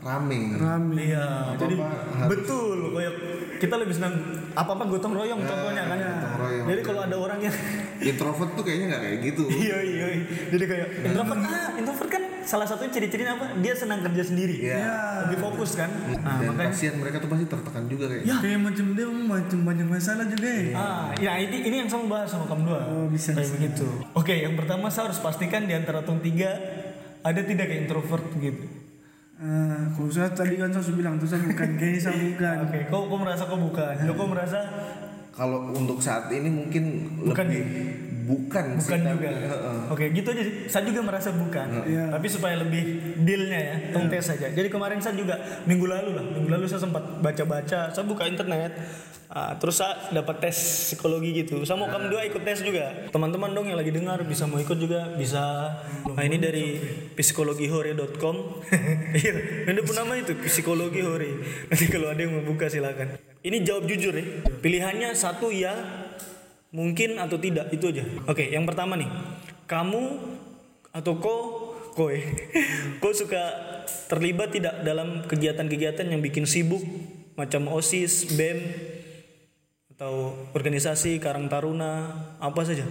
[0.00, 0.96] rame Rame.
[1.06, 3.14] Iya, jadi harus- betul kayak
[3.58, 4.14] kita lebih senang
[4.50, 5.98] apa-apa gotong royong contohnya kan.
[6.00, 6.66] gotong royong.
[6.66, 7.56] Jadi kalau ada orang yang
[8.02, 10.24] introvert tuh kayaknya nggak kayak gitu iya iya iya.
[10.48, 13.46] jadi kayak introvert ah introvert kan salah satu ciri-cirinya apa?
[13.58, 14.56] Dia senang kerja sendiri.
[14.60, 15.26] Iya.
[15.28, 15.90] Lebih fokus kan.
[16.20, 18.36] Nah, dan makanya kasihan mereka tuh pasti tertekan juga kayak Ya.
[18.38, 20.64] Kayak macam dia macam banyak masalah juga ya.
[20.74, 22.80] Ah, ya ini ini yang saya bahas sama kamu dua.
[22.88, 23.54] Oh, bisa, Kayak bisa.
[23.56, 23.86] begitu.
[24.12, 26.50] Oke, yang pertama saya harus pastikan di antara tong tiga
[27.20, 28.64] ada tidak kayak introvert gitu.
[29.40, 32.56] Ah, kalau saya tadi kan saya sudah bilang tuh saya bukan gay, saya bukan.
[32.68, 33.94] Oke, kau kau merasa kau bukan.
[34.04, 34.58] Joko merasa
[35.30, 36.84] kalau untuk saat ini mungkin
[37.24, 37.64] Bukan lebih
[38.30, 39.30] bukan, sih, bukan tapi- juga.
[39.34, 39.78] Heeh.
[39.90, 40.54] oke gitu aja sih.
[40.70, 41.68] Saya juga merasa bukan.
[41.82, 42.82] Tapi supaya lebih
[43.18, 45.34] dealnya ya tong tes saja jadi kemarin saya juga
[45.66, 46.24] minggu lalu lah.
[46.30, 47.90] Minggu lalu saya sempat baca-baca.
[47.90, 48.70] Saya buka internet
[49.30, 50.58] Ah, terus saya dapat tes
[50.90, 51.62] psikologi gitu.
[51.62, 52.90] Saya mau kamu dua ikut tes juga.
[53.14, 55.70] Teman-teman dong yang lagi dengar bisa mau ikut juga bisa.
[56.02, 56.82] Nah ini dari
[57.14, 58.36] psikologihore.com
[59.22, 59.34] iya.
[59.70, 61.30] Ini pun nama itu psikologi hore.
[61.70, 63.14] Nanti kalau ada yang mau buka silakan.
[63.40, 64.26] Ini jawab jujur ya.
[64.58, 65.78] Pilihannya satu ya
[66.70, 68.06] Mungkin atau tidak itu aja.
[68.30, 69.10] Oke, yang pertama nih.
[69.66, 70.02] Kamu
[70.90, 71.40] atau kau
[71.94, 72.16] kowe
[72.98, 73.42] kau suka
[74.06, 76.82] terlibat tidak dalam kegiatan-kegiatan yang bikin sibuk
[77.38, 78.58] macam OSIS, BEM
[79.94, 82.08] atau organisasi Karang Taruna,
[82.40, 82.88] apa saja.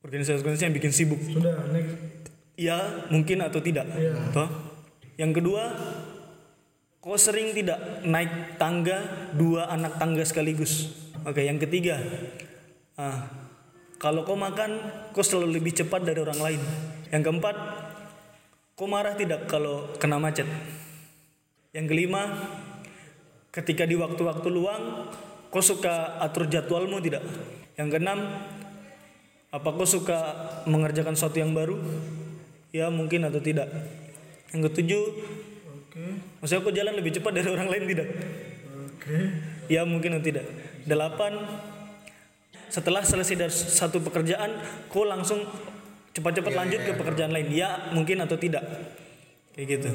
[0.00, 1.20] Organisasi-organisasi yang bikin sibuk.
[1.20, 2.32] Sudah, next.
[2.56, 3.88] Ya, mungkin atau tidak.
[4.32, 4.48] Toh?
[5.20, 5.62] Yang kedua,
[7.04, 10.92] kau sering tidak naik tangga dua anak tangga sekaligus.
[11.28, 12.00] Oke, yang ketiga,
[13.00, 13.24] ah,
[14.00, 14.80] kalau kau makan,
[15.12, 16.60] kau selalu lebih cepat dari orang lain.
[17.08, 17.56] Yang keempat,
[18.76, 20.48] kau marah tidak kalau kena macet.
[21.72, 22.22] Yang kelima,
[23.52, 25.12] ketika di waktu-waktu luang,
[25.52, 27.24] kau suka atur jadwalmu tidak?
[27.76, 28.20] Yang keenam,
[29.52, 30.18] apa kau suka
[30.64, 31.76] mengerjakan sesuatu yang baru?
[32.72, 33.68] Ya mungkin atau tidak.
[34.54, 35.04] Yang ketujuh,
[35.76, 36.04] Oke.
[36.40, 38.08] maksudnya kau jalan lebih cepat dari orang lain tidak?
[38.88, 39.18] Oke.
[39.68, 40.46] Ya mungkin atau tidak.
[40.86, 41.36] Delapan,
[42.70, 44.54] setelah selesai dari satu pekerjaan,
[44.86, 45.42] kau langsung
[46.14, 47.50] cepat-cepat lanjut ke pekerjaan lain.
[47.50, 48.62] Ya mungkin atau tidak.
[49.52, 49.90] Kayak gitu.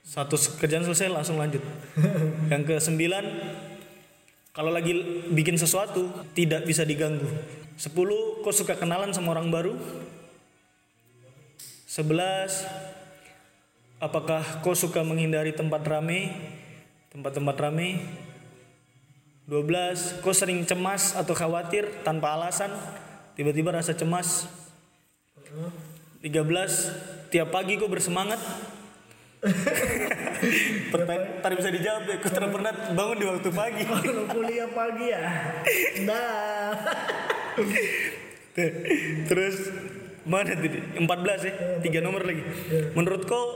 [0.00, 1.60] Satu kerjaan selesai langsung lanjut.
[2.52, 3.24] Yang ke sembilan,
[4.56, 4.96] kalau lagi
[5.28, 7.28] bikin sesuatu tidak bisa diganggu.
[7.76, 9.76] Sepuluh, kau suka kenalan sama orang baru.
[11.84, 12.64] Sebelas,
[14.00, 16.32] apakah kau suka menghindari tempat rame,
[17.12, 18.00] tempat-tempat rame?
[19.48, 20.20] 12.
[20.20, 22.68] Kau sering cemas atau khawatir tanpa alasan?
[23.32, 24.44] Tiba-tiba rasa cemas.
[26.20, 27.32] 13.
[27.32, 28.36] Tiap pagi kau bersemangat?
[30.92, 32.16] Pertanyaan tadi bisa dijawab ya.
[32.20, 33.84] Kau pernah bangun di waktu pagi.
[34.04, 35.20] Kalau kuliah pagi ya.
[36.04, 36.76] Nah.
[39.32, 39.56] Terus
[40.28, 40.68] mana tadi?
[41.00, 41.52] 14 ya?
[41.80, 42.44] Tiga nomor lagi.
[42.92, 43.48] Menurut kau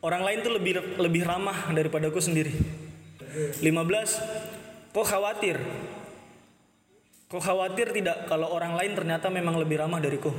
[0.00, 2.56] orang lain tuh lebih lebih ramah daripada kau sendiri.
[3.60, 4.51] 15
[4.92, 5.56] kau khawatir.
[7.32, 10.32] Kau khawatir tidak kalau orang lain ternyata memang lebih ramah dari kau?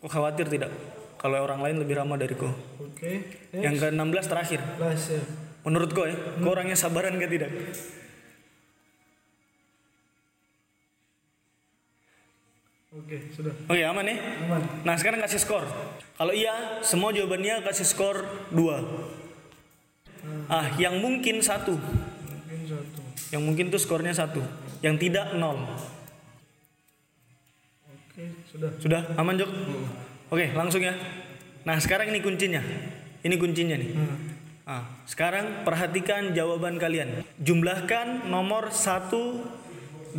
[0.00, 0.68] Kau khawatir tidak
[1.16, 2.52] kalau orang lain lebih ramah dari kau?
[2.78, 3.24] Oke.
[3.56, 4.60] Yang ke-16 terakhir.
[4.76, 5.22] Last ya.
[5.64, 7.50] Menurut kau ya, kau orangnya sabaran ke tidak?
[12.96, 13.52] Oke, sudah.
[13.68, 14.16] Oke aman ya?
[14.48, 14.62] Aman.
[14.84, 15.64] Nah sekarang kasih skor.
[16.16, 19.16] Kalau iya, semua jawabannya kasih skor 2
[20.50, 23.05] Ah, yang mungkin satu, Mungkin satu.
[23.34, 24.42] Yang mungkin tuh skornya satu,
[24.82, 25.66] yang tidak nol.
[27.90, 28.70] Oke, sudah.
[28.80, 29.50] Sudah aman Jok?
[30.32, 30.94] Oke langsung ya.
[31.66, 32.62] Nah sekarang ini kuncinya,
[33.22, 33.90] ini kuncinya nih.
[34.66, 37.22] Ah, sekarang perhatikan jawaban kalian.
[37.38, 39.14] Jumlahkan nomor 1,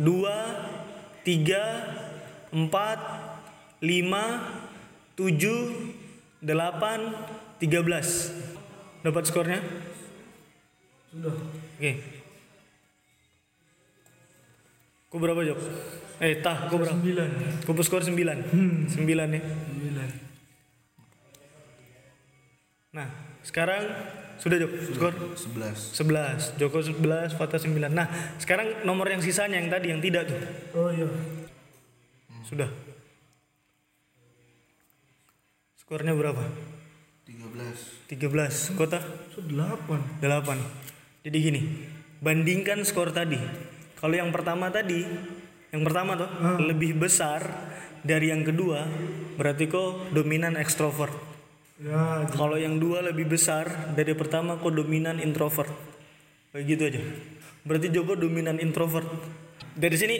[1.20, 2.64] 3, 4,
[3.84, 4.40] 5,
[5.20, 9.04] 7, 8, 13.
[9.04, 9.60] Dapat skornya?
[11.12, 11.36] Sudah.
[11.76, 12.17] Oke.
[15.08, 15.58] Kau berapa Jok?
[16.20, 16.92] Eh, tah, kau berapa?
[16.92, 17.28] Sembilan.
[17.64, 18.12] Kau skor 9.
[18.12, 18.92] 9
[19.32, 19.40] ya.
[19.40, 20.08] Sembilan.
[22.92, 23.08] Nah,
[23.40, 23.82] sekarang
[24.36, 26.60] sudah Jok, skor 11 11.
[26.60, 27.88] Joko 11, Fata 9.
[27.88, 30.40] Nah, sekarang nomor yang sisanya yang tadi yang tidak tuh.
[30.76, 31.08] Oh iya.
[32.44, 32.68] Sudah.
[35.80, 36.44] Skornya berapa?
[37.24, 38.76] 13 13.
[38.76, 39.00] Kota
[39.32, 40.00] Sudah delapan.
[40.20, 41.24] 8.
[41.24, 41.60] Jadi gini,
[42.20, 43.67] bandingkan skor tadi.
[43.98, 45.02] Kalau yang pertama tadi,
[45.74, 46.30] yang pertama tuh
[46.62, 47.42] lebih besar
[48.00, 48.86] dari yang kedua,
[49.34, 51.12] berarti kok dominan ekstrovert.
[51.78, 55.70] Ya, Kalau yang dua lebih besar dari pertama kok dominan introvert.
[56.50, 57.02] Kayak gitu aja.
[57.62, 59.06] Berarti Joko dominan introvert.
[59.78, 60.16] Dari sini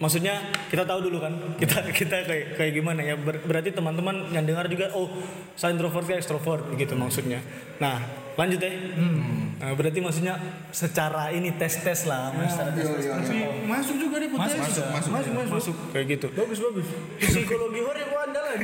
[0.00, 0.40] maksudnya
[0.72, 4.64] kita tahu dulu kan kita kita kayak kayak gimana ya Ber- berarti teman-teman yang dengar
[4.66, 5.12] juga oh
[5.54, 7.44] saya introvert kayak extrovert gitu maksudnya
[7.76, 8.00] nah
[8.40, 8.72] lanjut ya
[9.60, 10.34] nah, berarti maksudnya
[10.72, 14.88] secara ini tes tes lah secara tes tes masih masuk juga di masuk podcast.
[14.88, 16.88] masuk masuk masuk, masuk kayak gitu Bagus bagus.
[17.20, 18.58] Psikologi hore gua andalan.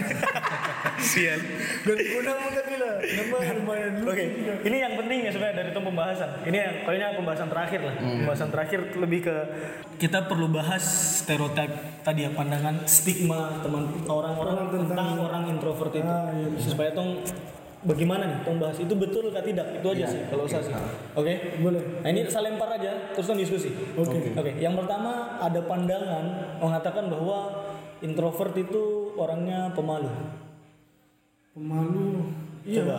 [1.12, 1.40] sial
[1.84, 2.90] Dan guna muka gila.
[3.04, 3.92] Nama lumayan.
[4.06, 4.24] Oke,
[4.64, 6.30] ini yang penting ya sebenarnya dari itu pembahasan.
[6.48, 7.94] Ini yang kayaknya pembahasan terakhir lah.
[8.00, 9.36] Pembahasan terakhir lebih ke
[10.00, 10.82] kita perlu bahas
[11.22, 16.12] stereotip tadi ya pandangan stigma teman orang-orang tentang, orang introvert itu.
[16.72, 17.20] Supaya tong
[17.86, 20.74] bagaimana nih tong bahas itu betul atau tidak itu aja sih kalau saya sih.
[21.14, 21.62] Oke.
[21.62, 22.02] Boleh.
[22.02, 23.70] Nah ini saya lempar aja terus tong diskusi.
[23.94, 24.34] Oke.
[24.34, 24.52] Oke.
[24.58, 26.24] Yang pertama ada pandangan
[26.58, 27.64] mengatakan bahwa
[28.02, 30.10] introvert itu orangnya pemalu.
[31.56, 32.28] pemalu
[32.68, 32.98] iya Coba.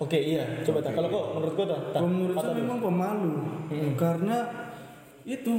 [0.00, 0.62] Oke, iya.
[0.62, 0.94] Coba tak.
[0.94, 2.00] Kalau kok menurut kau tak?
[2.00, 3.32] Menurut Apa saya memang pemalu
[3.98, 4.36] karena
[5.26, 5.54] itu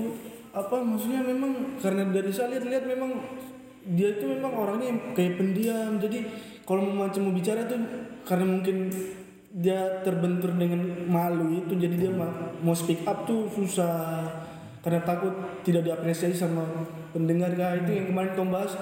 [0.52, 3.12] apa maksudnya memang karena dari saya lihat-lihat memang
[3.88, 6.20] dia itu memang orangnya yang kayak pendiam jadi
[6.72, 7.84] kalau mau macam mau bicara tuh
[8.24, 8.88] karena mungkin
[9.52, 10.80] dia terbentur dengan
[11.12, 14.24] malu itu jadi dia ma- mau speak up tuh susah.
[14.80, 15.36] Karena takut
[15.68, 16.64] tidak diapresiasi sama
[17.12, 17.52] pendengar.
[17.60, 18.74] Kah itu yang kemarin kau bahas.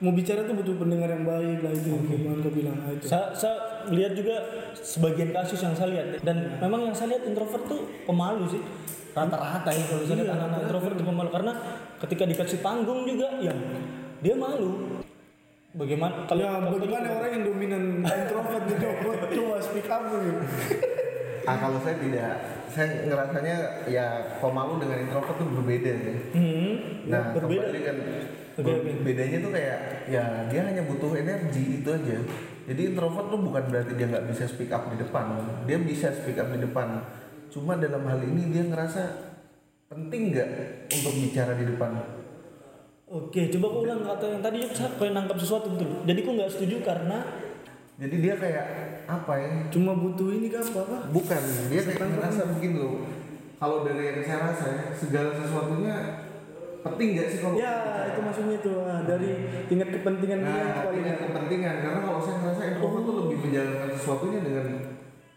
[0.00, 2.76] Mau bicara tuh butuh pendengar yang baik lah itu yang kemarin kau bilang.
[2.82, 3.04] Ah, itu.
[3.04, 3.56] Saya, saya
[3.92, 4.36] lihat juga
[4.80, 6.06] sebagian kasus yang saya lihat.
[6.24, 8.62] Dan memang yang saya lihat introvert tuh pemalu sih.
[9.12, 11.28] Rata-rata ya kalau saya lihat anak-anak introvert itu pemalu.
[11.30, 11.52] Karena
[12.00, 13.54] ketika dikasih panggung juga ya
[14.24, 15.04] dia malu
[15.76, 20.32] bagaimana kalau Ya, kalau- bagaimana orang yang dominan introvert gitu coba, coba speak up gitu.
[21.44, 22.32] Ah kalau saya tidak,
[22.66, 26.16] saya ngerasanya ya pemalu dengan introvert tuh berbeda sih.
[26.34, 26.72] Hmm,
[27.06, 27.62] Nah, berbeda.
[27.62, 27.96] kembali kan
[28.56, 28.72] oke.
[29.04, 32.16] bedanya tuh kayak ya dia hanya butuh energi itu aja.
[32.66, 35.38] Jadi introvert tuh bukan berarti dia nggak bisa speak up di depan.
[35.64, 36.98] Dia bisa speak up di depan.
[37.46, 39.02] Cuma dalam hal ini dia ngerasa
[39.86, 40.48] penting nggak
[40.90, 41.94] untuk bicara di depan.
[43.06, 46.02] Oke, coba kau ulang kata yang tadi saya kayak nangkap sesuatu betul.
[46.02, 47.22] Jadi kau nggak setuju karena
[47.96, 48.66] Jadi dia kayak
[49.06, 49.50] apa ya?
[49.70, 50.98] Cuma butuh ini kan apa apa?
[51.14, 53.06] Bukan, dia kayak ngerasa begini loh.
[53.62, 55.94] Kalau dari yang saya rasa ya, segala sesuatunya
[56.82, 57.74] penting nggak sih kalau Ya,
[58.10, 59.30] itu maksudnya itu ah, dari
[59.70, 63.90] tingkat kepentingan dia Nah, paling dengan kepentingan karena kalau saya ngerasa introvert tuh lebih menjalankan
[63.94, 64.66] sesuatunya dengan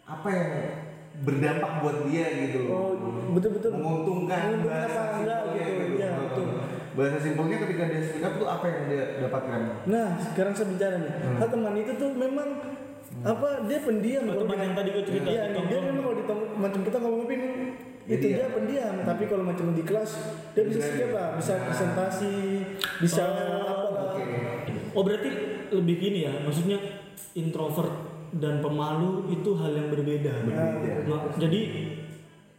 [0.10, 0.52] apa yang
[1.22, 2.74] berdampak buat dia gitu loh.
[2.74, 2.92] Oh,
[3.38, 3.72] betul-betul.
[3.78, 5.79] Menguntungkan Menguntungkan bahasa apa enggak gitu.
[6.90, 6.98] Ya.
[6.98, 9.60] Bahasa simpelnya ketika dia speak up tuh apa yang dia dapatkan?
[9.86, 11.14] Nah, sekarang saya bicara nih.
[11.14, 11.38] Hmm.
[11.38, 12.50] Ah, teman itu tuh memang
[13.20, 16.24] apa dia pendiam Oh, teman yang tadi gua cerita, Iya, di dia memang kalau di
[16.56, 17.48] macam kita ngomong ngopi itu
[18.10, 18.48] Jadi dia ya.
[18.50, 20.12] pendiam, tapi kalau macam di kelas
[20.58, 21.20] dia bisa siapa?
[21.20, 21.36] ya.
[21.38, 22.36] Bisa presentasi,
[23.06, 23.46] bisa apa?
[24.18, 24.24] Oke.
[24.98, 25.30] Oh berarti
[25.70, 26.78] lebih gini ya, maksudnya
[27.38, 27.94] introvert
[28.34, 30.34] dan pemalu itu hal yang berbeda.
[30.46, 30.94] Berbeda.
[31.06, 31.62] Nah, jadi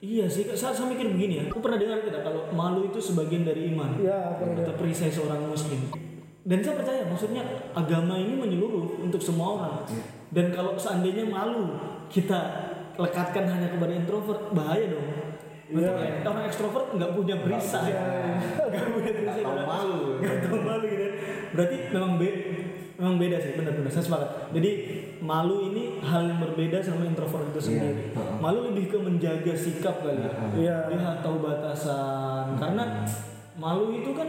[0.01, 1.45] iya sih, saya, saya mikir begini ya.
[1.53, 5.45] Aku pernah dengar tidak kalau malu itu sebagian dari iman Ya, pernah atau perisai seorang
[5.47, 5.93] muslim.
[6.41, 7.45] Dan saya percaya, maksudnya
[7.77, 9.77] agama ini menyeluruh untuk semua orang.
[10.33, 11.77] Dan kalau seandainya malu
[12.09, 12.39] kita
[12.97, 15.09] lekatkan hanya kepada introvert, bahaya dong.
[15.71, 15.95] Untuk
[16.27, 17.95] orang ekstrovert nggak punya perisai,
[18.73, 19.43] nggak punya perisai.
[19.45, 19.99] Nggak tahu malu.
[20.19, 21.07] Nggak tahu malu gitu.
[21.55, 22.29] Berarti memang be
[23.01, 24.29] memang beda sih, benar-benar saya sepakat.
[24.53, 24.71] Jadi
[25.25, 28.13] malu ini hal yang berbeda sama introvert itu sendiri.
[28.13, 28.37] heeh.
[28.39, 30.21] Malu lebih ke menjaga sikap kali.
[30.21, 30.33] ya.
[30.53, 30.77] Iya.
[30.93, 32.61] Dia tahu batasan.
[32.61, 33.09] Karena
[33.57, 34.29] malu itu kan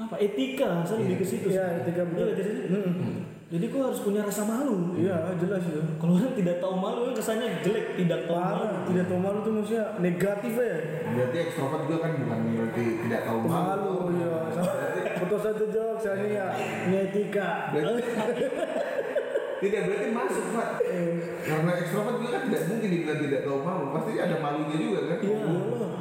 [0.00, 1.46] apa etika, saya lebih ke situ.
[1.54, 1.54] sih.
[1.54, 2.26] Iya, etika betul.
[2.26, 2.52] Iya, jadi,
[3.50, 4.94] jadi kau harus punya rasa malu.
[4.94, 5.82] Iya, jelas itu.
[5.98, 8.62] Kalau orang tidak tahu malu kan kesannya jelek, tidak tahu malu.
[8.62, 10.76] Parah, tidak tahu malu tuh maksudnya negatif ya.
[11.10, 13.54] Berarti ekstrovert juga kan bukan berarti tidak tahu malu.
[13.54, 14.34] Malu, iya.
[15.40, 16.46] Satu jok, saya ya,
[16.86, 17.72] ini etika.
[17.72, 18.02] Berarti
[19.60, 20.68] tidak berarti masuk pak.
[21.44, 23.84] Karena ekstrovert juga kan tidak mungkin dibilang tidak tahu malu.
[23.92, 25.18] Pasti ada malunya juga kan?
[25.20, 25.40] Iya.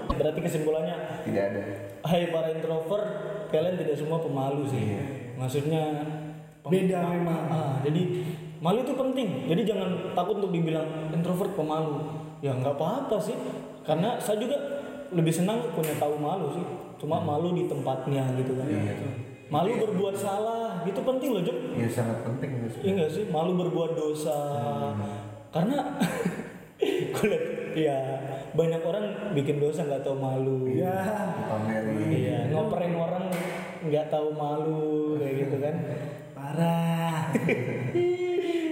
[0.10, 0.95] Berarti kesimpulannya
[1.28, 1.62] Tidak ada.
[2.08, 3.08] Hai para introvert,
[3.52, 4.84] kalian tidak semua pemalu sih.
[5.36, 5.84] Maksudnya
[6.63, 7.43] pem- Beda memang.
[7.52, 8.02] Ah, jadi
[8.63, 9.52] malu itu penting.
[9.52, 11.99] Jadi jangan takut untuk dibilang introvert pemalu.
[12.39, 13.36] Ya nggak apa-apa sih.
[13.84, 14.56] Karena saya juga
[15.12, 16.63] lebih senang punya tahu malu sih.
[16.99, 18.67] Cuma malu di tempatnya gitu kan.
[19.50, 21.58] Malu berbuat salah, gitu penting loh, Jok.
[21.74, 22.50] Ya sangat penting.
[22.86, 24.38] Iya nggak sih, malu berbuat dosa.
[25.50, 25.98] Karena
[27.18, 27.98] kulit ya
[28.54, 30.70] banyak orang bikin dosa nggak tahu malu.
[30.70, 31.02] Ya,
[31.50, 32.14] Pamerin.
[32.14, 33.26] Iya, ngopering orang
[33.90, 35.76] nggak tahu malu kayak gitu kan.
[36.38, 37.34] Parah.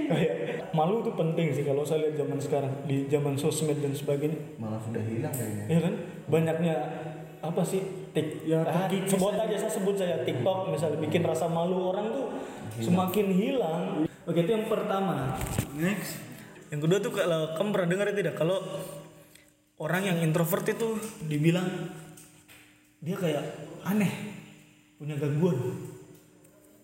[0.77, 4.37] Malu tuh penting sih kalau saya lihat zaman sekarang di zaman sosmed dan sebagainya.
[4.61, 5.65] Malah sudah hilang kayaknya.
[5.67, 5.93] Iya kan?
[6.29, 6.75] Banyaknya
[7.41, 7.81] apa sih?
[8.17, 12.33] Tik, Ya, ah, sebut aja saya sebut saya TikTok misalnya bikin rasa malu orang tuh
[12.81, 14.09] semakin hilang.
[14.25, 15.37] Oke, itu yang pertama.
[15.77, 16.17] next.
[16.73, 18.57] Yang kedua tuh kalau kamu pernah dengar tidak kalau
[19.77, 20.97] orang yang introvert itu
[21.29, 21.93] dibilang
[23.05, 23.45] dia kayak
[23.85, 24.09] aneh,
[24.97, 25.77] punya gangguan.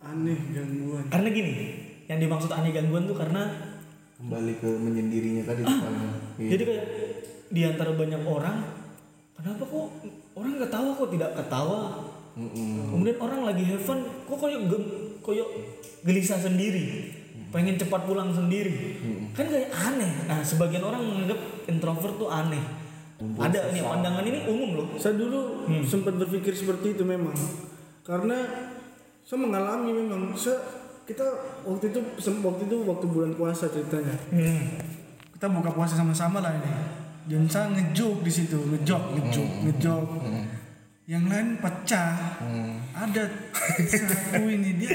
[0.05, 1.09] Aneh gangguan.
[1.09, 1.53] Karena gini,
[2.05, 3.73] yang dimaksud aneh gangguan tuh karena
[4.13, 5.61] Kembali ke menyendirinya tadi.
[5.67, 6.49] Iya.
[6.55, 6.85] jadi kayak
[7.51, 8.82] di antara banyak orang,
[9.43, 9.87] kenapa kok
[10.39, 11.79] orang ketawa kok tidak ketawa?
[12.33, 12.89] Mm-mm.
[12.89, 14.83] Kemudian orang lagi have fun, kok kayak gem,
[15.21, 15.47] kayak
[16.01, 17.11] gelisah sendiri,
[17.53, 18.97] pengen cepat pulang sendiri,
[19.37, 20.11] kan kayak aneh.
[20.25, 21.37] Nah, sebagian orang menganggap
[21.69, 22.63] introvert tuh aneh.
[23.23, 24.87] Ada nih pandangan ini umum loh.
[24.97, 27.37] Saya dulu sempat berpikir seperti itu memang.
[28.01, 28.35] Karena
[29.23, 30.59] saya mengalami memang saya
[31.03, 31.23] kita
[31.63, 31.99] waktu itu
[32.43, 34.15] waktu itu waktu bulan puasa ceritanya.
[34.33, 34.79] Hmm.
[35.37, 36.71] Kita buka puasa sama-sama lah ini.
[37.23, 40.07] Dan saya ngejok di situ, ngejok, ngejok, ngejok.
[41.03, 42.39] yang lain pecah.
[42.93, 43.23] Ada
[43.83, 44.91] satu ini dia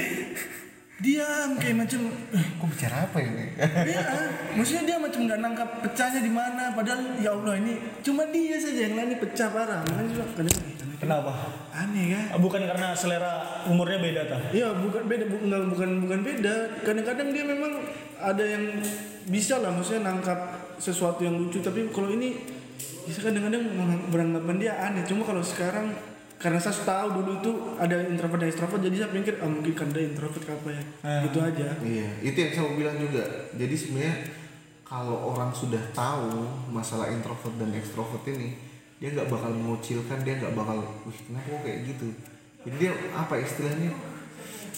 [0.99, 2.01] diam kayak macam
[2.35, 3.45] eh, kok bicara apa ini
[3.87, 4.03] Iya,
[4.51, 8.83] maksudnya dia macam nggak nangkap pecahnya di mana, padahal ya Allah ini cuma dia saja
[8.83, 9.79] yang lain pecah parah.
[9.85, 11.31] Makanya juga kadang- Kenapa?
[11.71, 12.25] aneh kan?
[12.35, 14.41] Ah, Bukan karena selera umurnya beda tah.
[14.51, 16.55] Iya, bukan beda, bu- nggak, bukan bukan beda.
[16.83, 17.71] Kadang-kadang dia memang
[18.19, 18.83] ada yang
[19.25, 20.37] bisa lah, maksudnya nangkap
[20.75, 21.59] sesuatu yang lucu.
[21.59, 22.35] Tapi kalau ini
[23.07, 25.07] bisa kadang-kadang meng- beranggapan dia aneh.
[25.07, 25.95] Cuma kalau sekarang
[26.35, 29.87] karena saya tahu dulu itu ada introvert dan extrovert, jadi saya pikir ah, mungkin kan
[29.91, 30.83] dia introvert ke apa ya,
[31.23, 31.67] gitu aja.
[31.79, 33.23] Iya, itu yang saya mau bilang juga.
[33.55, 34.15] Jadi sebenarnya
[34.83, 38.55] kalau orang sudah tahu masalah introvert dan ekstrovert ini,
[38.99, 42.07] dia nggak bakal mengucilkan, dia nggak bakal, wih kenapa kok kayak gitu.
[42.67, 43.91] Jadi dia apa istilahnya?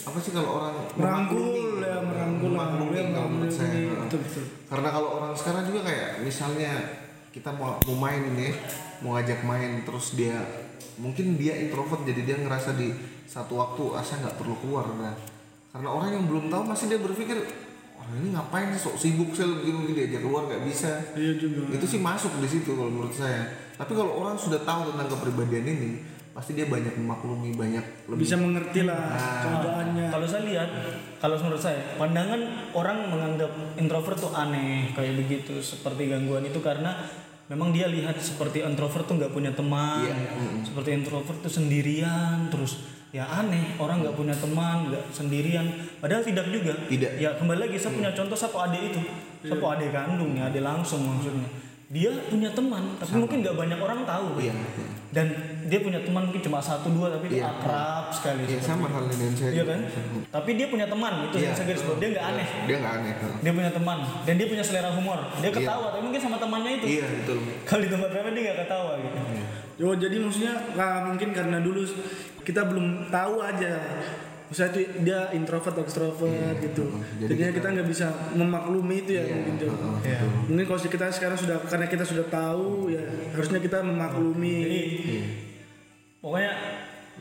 [0.01, 2.69] Apa sih kalau orang Merangkul ya, merangkul lah.
[2.73, 3.73] memaklumi kalau menurut saya.
[3.73, 3.97] Heeh.
[4.05, 4.45] Betul, betul.
[4.65, 6.71] Karena kalau orang sekarang juga kayak misalnya
[7.29, 8.49] kita mau mau main ini,
[9.01, 10.37] mau ngajak main terus dia
[10.97, 12.93] mungkin dia introvert jadi dia ngerasa di
[13.25, 15.15] satu waktu asa nggak perlu keluar nah
[15.71, 17.37] karena orang yang belum tahu masih dia berpikir
[17.95, 21.71] orang ini ngapain sih sok sibuk sel begini begini diajak keluar nggak bisa Iya juga.
[21.71, 25.65] itu sih masuk di situ kalau menurut saya tapi kalau orang sudah tahu tentang kepribadian
[25.67, 25.89] ini
[26.31, 29.43] pasti dia banyak memaklumi banyak lebih Bisa mengerti lah Nah.
[29.43, 30.05] keadaannya.
[30.07, 30.69] Kalau saya lihat,
[31.19, 36.95] kalau menurut saya, pandangan orang menganggap introvert tuh aneh kayak begitu, seperti gangguan itu karena
[37.51, 40.15] memang dia lihat seperti introvert tuh nggak punya teman, Iya,
[40.63, 42.79] seperti introvert tuh sendirian, terus
[43.11, 45.67] ya aneh orang nggak punya teman, nggak sendirian,
[45.99, 46.71] padahal tidak juga.
[46.87, 47.19] Tidak.
[47.19, 49.01] Ya kembali lagi saya punya contoh satu adik itu,
[49.51, 51.51] satu adik kandung ya, adik langsung maksudnya.
[51.91, 54.39] Dia punya teman, tapi mungkin nggak banyak orang tahu.
[54.39, 54.55] Iya.
[55.11, 55.27] Dan
[55.67, 57.51] dia punya teman mungkin cuma satu dua, tapi dia Iya.
[57.51, 58.47] akrab sekali.
[58.47, 59.79] ya seperti sama halnya dengan saya Iya kan?
[60.31, 61.51] Tapi dia punya teman itu Iya.
[61.51, 61.83] yang saya garis.
[61.83, 62.47] Dia nggak aneh.
[62.63, 65.19] dia nggak aneh Dia punya teman dan dia punya selera humor.
[65.43, 66.85] Dia ketawa tapi mungkin sama temannya itu.
[66.87, 69.17] iya betul Kalau di tempat ramen dia nggak ketawa gitu.
[69.81, 71.83] Yo, jadi maksudnya nah, mungkin karena dulu
[72.47, 73.71] kita belum tahu aja.
[74.51, 76.83] Misalnya tuh dia introvert atau extrovert gitu.
[77.17, 79.71] Jadi Jadinya kita- nggak bisa memaklumi itu ya mungkin tuh.
[80.03, 80.19] Iya.
[80.45, 82.99] Mungkin kalau kita sekarang sudah karena kita sudah tahu ya
[83.31, 84.55] harusnya kita memaklumi.
[84.59, 84.81] Jadi
[86.19, 86.51] pokoknya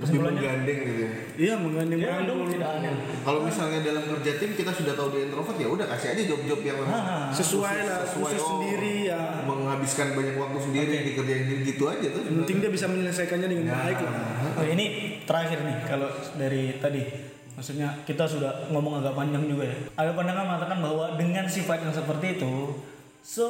[0.01, 2.93] lebih menggandeng gitu ya Iya menggandeng dong tidak aneh.
[3.21, 6.61] Kalau misalnya dalam kerja tim kita sudah tahu dia introvert ya udah kasih aja job-job
[6.65, 8.49] yang Ah, Sesuai lah, Sesuai, khusus oh.
[8.57, 9.45] sendiri ya.
[9.45, 12.23] menghabiskan banyak waktu sendiri dikerjain gitu aja tuh.
[12.23, 14.15] Penting dia bisa menyelesaikannya dengan baik lah.
[14.57, 17.07] Oh, ini terakhir nih kalau dari tadi
[17.55, 19.79] maksudnya kita sudah ngomong agak panjang juga ya.
[19.95, 22.75] Ada pandangan mengatakan bahwa dengan sifat yang seperti itu,
[23.23, 23.47] so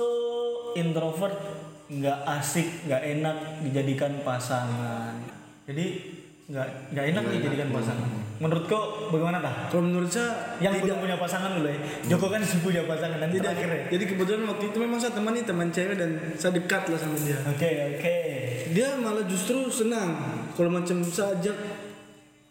[0.77, 1.41] introvert
[1.89, 5.17] nggak asik, nggak enak dijadikan pasangan.
[5.65, 6.20] Jadi
[6.51, 8.09] nggak nggak enak dijadikan pasangan.
[8.41, 8.83] Menurut kau
[9.13, 9.71] bagaimana tah?
[9.71, 11.79] Kalau menurut saya Yang belum punya pasangan dulu ya.
[12.09, 13.53] Joko kan punya pasangan dan tidak.
[13.55, 13.83] terakhir ya.
[13.95, 17.39] Jadi kebetulan waktu itu memang saya temani teman cewek dan saya dekat lah sama dia.
[17.47, 18.17] Oke oke.
[18.75, 20.11] Dia malah justru senang
[20.57, 21.57] kalau macam saya ajak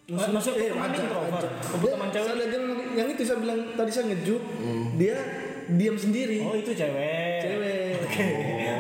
[0.10, 1.52] Maksud eh, ajak- ajak.
[1.78, 2.28] Dia- teman cewek?
[2.34, 2.62] saya dia
[2.96, 4.42] yang itu saya bilang tadi saya ngejuk,
[4.98, 5.18] dia
[5.70, 6.42] diam sendiri.
[6.42, 7.38] Oh itu cewek.
[7.44, 7.94] Cewek.
[8.10, 8.26] Oke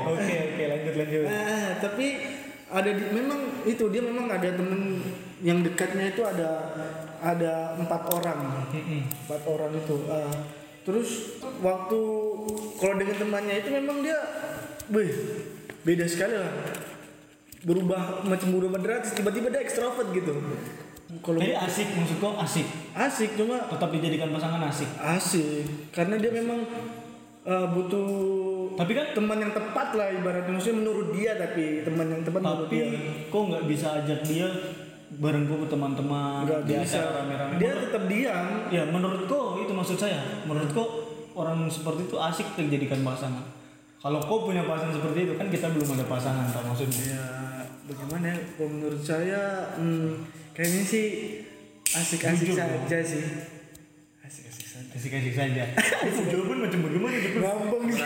[0.10, 1.24] oke oke lanjut lanjut.
[1.28, 2.08] Nah, tapi
[2.70, 5.02] ada di, memang itu dia memang ada temen
[5.42, 6.50] yang dekatnya itu ada
[7.20, 8.70] ada empat orang.
[9.26, 10.30] Empat orang itu Ah,
[10.86, 12.00] terus waktu
[12.78, 14.18] kalau dengan temannya itu memang dia
[14.94, 15.10] wih
[15.84, 16.54] beda sekali lah.
[17.60, 20.32] Berubah macam berubah drastis tiba-tiba dia ekstrovert gitu.
[21.26, 22.68] Kalau Jadi asik maksud kau asik.
[22.94, 24.86] asik cuma Tetap dijadikan pasangan asik.
[24.96, 26.62] asik karena dia memang
[27.44, 28.08] eh, butuh
[28.76, 32.68] Tapi kan teman yang tepat lah ibaratnya maksudnya menurut dia tapi teman yang tepat menurut
[32.68, 32.86] tapi dia
[33.28, 34.48] kok nggak bisa ajak dia
[35.10, 37.54] bareng gue ke teman-teman nggak di bisa rame-rame.
[37.58, 40.22] dia Menurut- tetap diam ya menurut kau itu maksud saya.
[40.46, 40.88] Menurut kau
[41.34, 43.46] orang seperti itu asik dijadikan pasangan.
[44.00, 47.04] Kalau kau punya pasangan seperti itu kan kita belum ada pasangan tak maksudnya.
[47.16, 47.26] ya
[47.84, 49.42] bagaimana ya kalau menurut saya
[49.76, 51.06] hmm, kayaknya sih
[51.90, 53.24] asik-asik saja sih
[54.96, 55.63] asik-asik saja.
[56.08, 57.38] Itu jawaban macam bagaimana gitu?
[57.39, 57.98] ngambang nih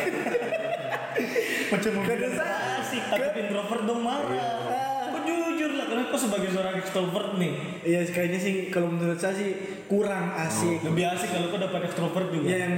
[1.73, 5.09] Macam asik tapi introvert dong marah.
[5.13, 7.53] Kau jujur lah karena kau sebagai seorang extrovert nih.
[7.81, 9.51] Iya kayaknya sih kalau menurut saya sih
[9.86, 12.45] kurang asik Lebih asik kalau kau dapat extrovert juga.
[12.49, 12.76] ya yang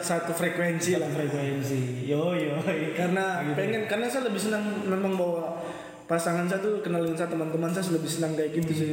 [0.00, 2.04] satu frekuensi lah frekuensi.
[2.04, 2.56] Yo yo.
[2.96, 5.60] karena pengen karena saya lebih senang memang bawa
[6.08, 8.88] pasangan saya tuh kenalin saya teman-teman saya lebih senang kayak gitu sih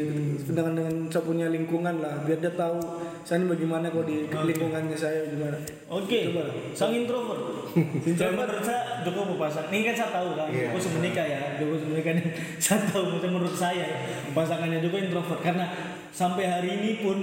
[0.52, 2.76] dengan dengan saya punya lingkungan lah biar dia tahu
[3.24, 5.56] saya ini bagaimana kok di lingkungannya saya gimana
[5.86, 6.34] Oke,
[6.74, 7.72] sang introvert.
[8.18, 9.70] Kalau menurut saya Joko mau pasang.
[9.70, 10.74] Ini kan saya tahu kan, Iya.
[10.74, 11.40] Joko sebelum nikah ya.
[11.62, 12.26] Joko sebelum nikah nih,
[12.64, 13.86] saya tahu menurut saya
[14.34, 15.70] pasangannya Joko introvert karena
[16.16, 17.18] sampai hari ini pun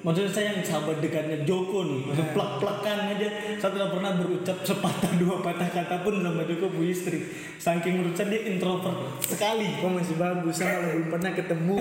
[0.00, 3.28] maksudnya saya yang sahabat dekatnya Joko nih maksud plak-plakan aja.
[3.58, 7.26] Saya tidak pernah berucap sepatah dua patah kata pun sama Joko bu istri.
[7.58, 9.82] Saking menurut saya dia introvert sekali.
[9.82, 10.54] Kok masih bagus.
[10.54, 11.76] Sama belum pernah ketemu.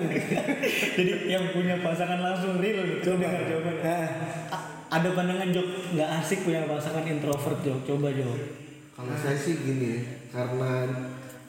[0.98, 3.30] jadi yang punya pasangan langsung real coba.
[3.46, 4.10] Coba Ah,
[4.50, 5.68] A- ada pandangan Jok?
[5.94, 7.80] Nggak asik punya pasangan introvert Jok.
[7.86, 8.66] Coba Jok.
[8.96, 10.02] Kalau saya sih gini ya,
[10.34, 10.88] karena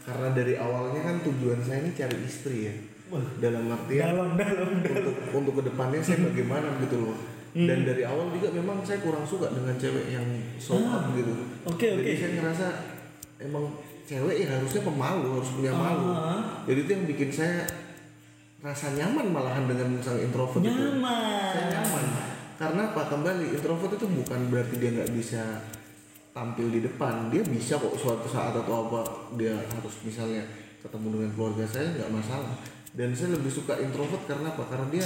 [0.03, 2.75] karena dari awalnya kan tujuan saya ini cari istri ya.
[3.39, 7.17] Dalam artian dalam dalam untuk untuk ke depannya saya bagaimana gitu loh.
[7.57, 7.65] Hmm.
[7.65, 10.27] Dan dari awal juga memang saya kurang suka dengan cewek yang
[10.61, 11.33] show up gitu.
[11.33, 11.73] Ah.
[11.73, 12.13] Oke, Jadi oke.
[12.21, 12.67] saya ngerasa
[13.41, 13.65] emang
[14.05, 16.13] cewek ya harusnya pemalu, harus punya malu.
[16.13, 16.61] Ah.
[16.69, 17.65] Jadi itu yang bikin saya
[18.61, 20.69] rasa nyaman malahan dengan sang introvert itu.
[20.69, 22.05] nyaman Saya nyaman.
[22.57, 23.03] Karena apa?
[23.09, 25.43] Kembali introvert itu bukan berarti dia nggak bisa
[26.37, 27.33] tampil di depan.
[27.33, 29.01] Dia bisa kok suatu saat atau apa
[29.41, 30.45] dia harus misalnya
[30.85, 32.53] ketemu dengan keluarga saya nggak masalah.
[32.97, 34.65] Dan saya lebih suka introvert karena apa?
[34.73, 35.05] Karena dia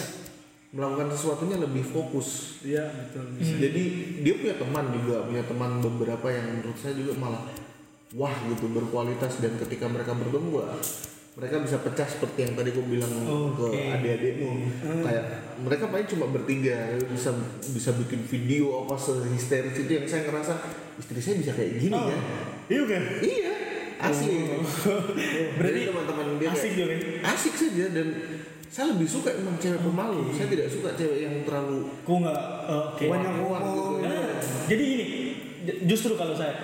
[0.71, 2.63] melakukan sesuatunya lebih fokus.
[2.63, 3.35] Iya betul.
[3.43, 3.83] Jadi
[4.23, 7.43] dia punya teman juga, punya teman beberapa yang menurut saya juga malah
[8.15, 9.43] wah gitu berkualitas.
[9.43, 10.63] Dan ketika mereka bertemu
[11.31, 13.11] mereka bisa pecah seperti yang tadi gue bilang
[13.59, 13.67] ke
[13.99, 14.51] adik-adikmu.
[15.03, 15.25] Kayak
[15.61, 17.35] mereka paling cuma bertiga bisa
[17.75, 20.55] bisa bikin video apa sehisteris itu yang saya ngerasa
[20.97, 22.19] istri saya bisa kayak gini ya?
[22.71, 23.53] iya kan iya
[24.01, 24.35] asli
[25.57, 26.95] Berarti Jadi teman-teman dia asik juga.
[27.27, 28.07] asik saja dan
[28.71, 30.31] saya lebih suka emang cewek pemalu.
[30.31, 33.05] Saya tidak suka cewek yang terlalu Kok nggak eh, oke.
[33.07, 33.93] Banyak kuat gitu.
[34.01, 34.23] Nah,
[34.67, 35.07] jadi gini,
[35.67, 36.55] j- justru kalau saya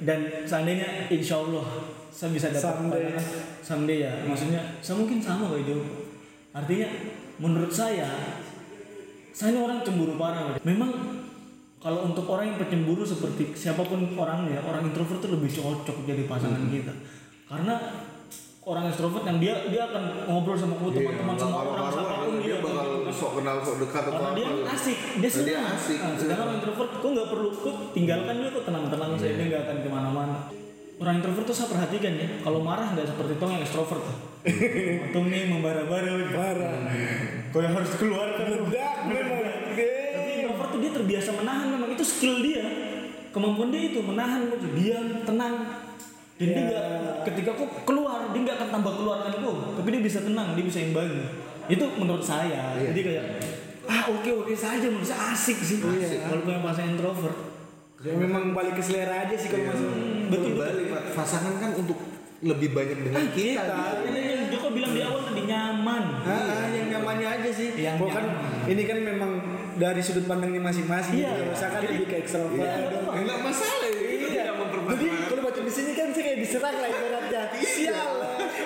[0.00, 1.64] dan seandainya insya Allah
[2.08, 3.12] saya bisa dapat Someday.
[3.60, 5.94] someday ya, maksudnya saya mungkin sama kayak Joko.
[6.50, 6.88] Artinya
[7.36, 8.08] menurut saya,
[9.30, 10.56] saya ini orang cemburu parah.
[10.64, 11.19] Memang
[11.80, 16.22] kalau untuk orang yang pencemburu seperti siapa pun orangnya, orang introvert itu lebih cocok jadi
[16.24, 16.92] pasangan kita.
[17.48, 17.74] Karena
[18.60, 22.34] orang extrovert yang dia dia akan ngobrol sama kamu teman-teman Iya, sama orang siapa pun
[22.36, 25.48] dia dia bakal sok kenal sok dekat atau karena dia asik dia Nah, senang.
[25.48, 25.98] dia asik.
[25.98, 27.48] Nah, sedangkan orang introvert kok nggak perlu?
[27.50, 30.36] Kok tinggalkan dia kok tenang-tenang saya ini nggak akan ke mana-mana.
[31.00, 34.04] Orang introvert tuh saya perhatikan ya kalau marah nggak seperti tong yang extrovert.
[34.40, 36.72] Tuh tong nih membara-bara Parah.
[37.48, 38.44] kau yang harus keluarkan.
[38.46, 39.39] Meledak memang.
[40.90, 41.88] Dia terbiasa menahan memang.
[41.94, 42.66] Itu skill dia.
[43.30, 45.86] Kemampuan dia itu menahan diam tenang.
[46.34, 46.86] Dan dia nggak
[47.30, 50.80] ketika kok keluar dia nggak akan tambah keluarkan kok tapi dia bisa tenang dia bisa
[50.80, 51.20] imbangi
[51.68, 52.74] itu menurut saya.
[52.80, 53.24] Jadi kayak
[53.84, 55.78] ah oke oke saja menurut saya asik sih.
[55.78, 57.38] Kalau punya pasangan introvert.
[58.00, 59.92] Ya memang balik ke selera aja sih kalau masuk.
[60.32, 61.02] betul balik Pak.
[61.12, 62.00] pasangan kan untuk
[62.40, 63.76] lebih banyak dengan kita, kita.
[63.76, 64.08] gitu.
[64.08, 66.04] ini yang Joko bilang di awal tadi nyaman.
[66.24, 67.76] Ah, yang nyamannya aja sih.
[67.76, 68.72] Yang Bukan nyaman.
[68.72, 69.32] ini kan memang
[69.80, 71.16] dari sudut pandangnya masing-masing.
[71.18, 71.32] Iya.
[71.32, 72.60] Kalau saya kan lebih ke ekstrovert.
[72.60, 72.74] Iya,
[73.16, 74.44] enggak masalah itu Iya.
[74.52, 74.54] tidak
[74.90, 77.42] Jadi kalau baca di sini kan saya kayak diserang lah ibaratnya.
[77.56, 78.14] Sial.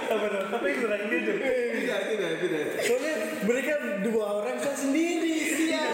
[0.05, 5.33] apa apa yang kurang gitu tidak tidak tidak Soalnya mereka dua orang saya sendiri.
[5.49, 5.93] Sial.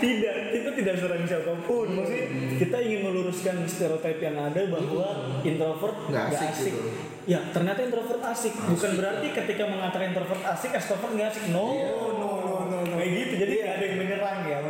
[0.00, 2.24] tidak kita tidak serang siapa pun maksudnya
[2.56, 5.06] kita ingin meluruskan stereotip yang ada bahwa
[5.44, 6.80] introvert Nggak asik asik, gitu.
[7.28, 11.68] ya ternyata introvert asik bukan berarti ketika mengatakan introvert asik extrovert nggak asik no
[12.16, 12.30] no
[12.64, 13.89] no no kayak gitu jadi nggak ada ya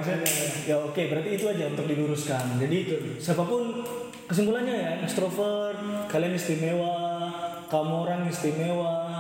[0.01, 0.33] maksudnya.
[0.65, 2.57] Ya oke berarti itu aja untuk diluruskan.
[2.57, 2.79] Jadi
[3.21, 3.85] siapa pun
[4.27, 5.79] kesimpulannya ya extrovert
[6.09, 7.27] kalian istimewa
[7.67, 9.11] kamu orang istimewa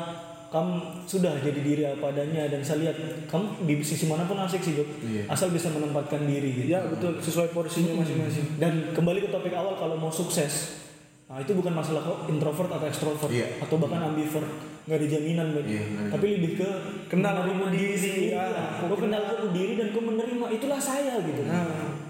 [0.51, 2.99] kamu sudah jadi diri apa adanya dan saya lihat
[3.31, 4.89] kamu di sisi mana pun asik sih Jok.
[5.07, 5.23] Iya.
[5.31, 6.75] asal bisa menempatkan diri gitu.
[6.75, 7.23] Ya betul.
[7.23, 8.59] Sesuai porsinya masing-masing.
[8.59, 10.83] dan kembali ke topik awal kalau mau sukses
[11.31, 13.63] nah itu bukan masalah kok introvert atau extrovert Iya.
[13.63, 14.51] atau bahkan ambivert.
[14.83, 15.47] Nggak ada jaminan.
[15.55, 16.69] Iya, nggak ada tapi lebih ke
[17.07, 17.95] Kenal menerima diri diri.
[17.95, 18.27] sendiri.
[18.29, 18.43] iya.
[18.51, 21.43] Ah, Kau kenal kau diri dan kau menerima itulah saya gitu.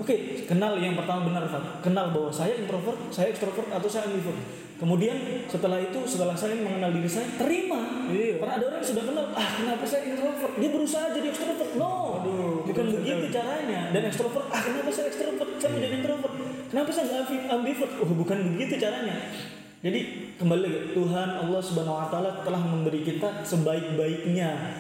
[0.01, 0.15] Oke
[0.49, 4.41] kenal yang pertama benar Fat kenal bahwa saya introvert saya extrovert atau saya ambivert.
[4.81, 5.13] Kemudian
[5.45, 8.09] setelah itu setelah saya mengenal diri saya terima.
[8.09, 8.41] Iya.
[8.41, 10.53] karena ada orang yang sudah kenal ah kenapa saya introvert?
[10.57, 11.71] Dia berusaha jadi extrovert.
[11.77, 11.93] No.
[12.65, 13.93] Bukan begitu caranya.
[13.93, 15.51] Dan extrovert ah kenapa saya extrovert?
[15.61, 16.35] Saya mau jadi introvert
[16.71, 17.93] kenapa saya nggak ambi- ambivert?
[18.01, 19.19] Oh bukan begitu caranya.
[19.81, 20.01] Jadi
[20.37, 24.77] kembali Tuhan Allah Subhanahu Wa Taala telah memberi kita sebaik-baiknya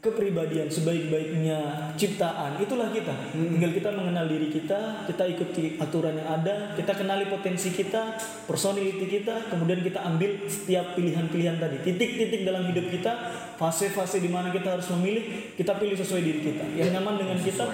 [0.00, 6.72] kepribadian sebaik-baiknya ciptaan itulah kita tinggal kita mengenal diri kita kita ikuti aturan yang ada
[6.72, 8.16] kita kenali potensi kita
[8.48, 13.12] personality kita kemudian kita ambil setiap pilihan-pilihan tadi titik-titik dalam hidup kita
[13.60, 17.68] fase-fase di mana kita harus memilih kita pilih sesuai diri kita yang nyaman dengan kita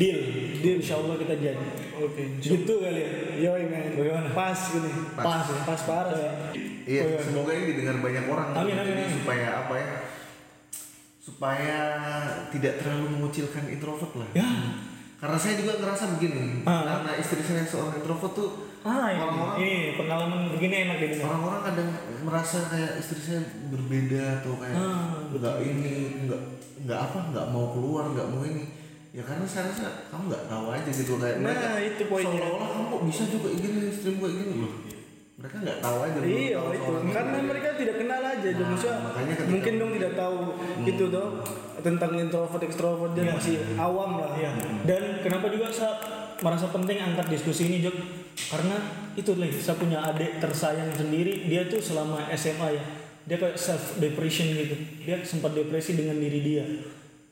[0.00, 0.20] deal
[0.64, 1.66] deal insya Allah kita jadi
[2.00, 2.40] Oke.
[2.40, 3.94] gitu kali ya Yo men.
[3.94, 4.34] Bagaimana?
[4.34, 4.90] Pas gini.
[5.14, 5.62] pas ya.
[5.62, 6.50] Pas parah.
[6.82, 8.50] Iya, semoga ini didengar banyak orang.
[8.50, 9.18] Amin, amin, Jadi amin.
[9.22, 9.88] supaya apa ya?
[11.28, 11.78] Supaya
[12.48, 14.28] tidak terlalu mengucilkan introvert lah.
[14.32, 14.48] ya
[15.18, 16.86] karena saya juga ngerasa begini Ah.
[16.96, 18.50] karena istri saya seorang introvert tuh
[18.80, 21.26] Ah, ini, orang-orang ini pengalaman begini enak Bung.
[21.26, 21.90] orang-orang kadang
[22.22, 25.90] merasa kayak istri saya berbeda atau kayak Ah, nggak ini
[26.24, 26.42] nggak
[26.80, 28.64] nggak apa nggak mau keluar nggak mau ini
[29.10, 32.30] ya karena saya rasa kamu nggak tahu aja gitu kayak Nah, mereka itu poinnya.
[32.32, 34.72] seolah-olah kamu kok bisa juga gini istrimu kayak gini loh
[35.38, 38.98] mereka nggak tahu aja Iya tahu itu karena mereka tidak kenal aja Nah, maksudnya
[39.46, 40.38] mungkin dong tidak tahu
[40.82, 41.28] itu tuh
[41.78, 43.32] tentang introvert ekstrovert dia Iya.
[43.38, 44.50] masih awam lah Iya.
[44.82, 45.94] Dan kenapa juga saya
[46.42, 47.96] merasa penting angkat diskusi ini Jok?
[48.50, 48.78] Karena
[49.18, 52.82] itu lah, saya punya adik tersayang sendiri, dia tuh selama SMA ya,
[53.26, 54.78] dia kayak self depression gitu.
[55.02, 56.64] Dia sempat depresi dengan diri dia.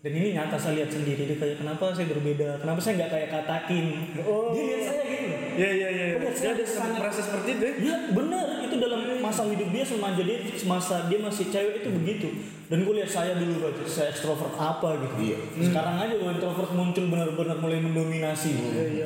[0.06, 3.26] Dan ini nyata saya lihat sendiri dia kayak kenapa saya berbeda, kenapa saya nggak kayak
[3.26, 3.84] katakin.
[4.22, 4.54] Oh.
[4.54, 5.26] Dia lihat saya gitu.
[5.58, 6.06] Iya iya iya.
[6.14, 7.64] Benar, Dia ada sangat- merasa seperti itu.
[7.66, 7.74] ya?
[7.82, 12.28] Ya benar itu dalam masa hidup dia semasa dia semasa dia masih cewek itu begitu.
[12.70, 15.14] Dan gue lihat saya dulu Pak, saya ekstrovert apa gitu.
[15.26, 15.38] Iya.
[15.74, 18.52] Sekarang aja gue introvert muncul benar-benar mulai mendominasi.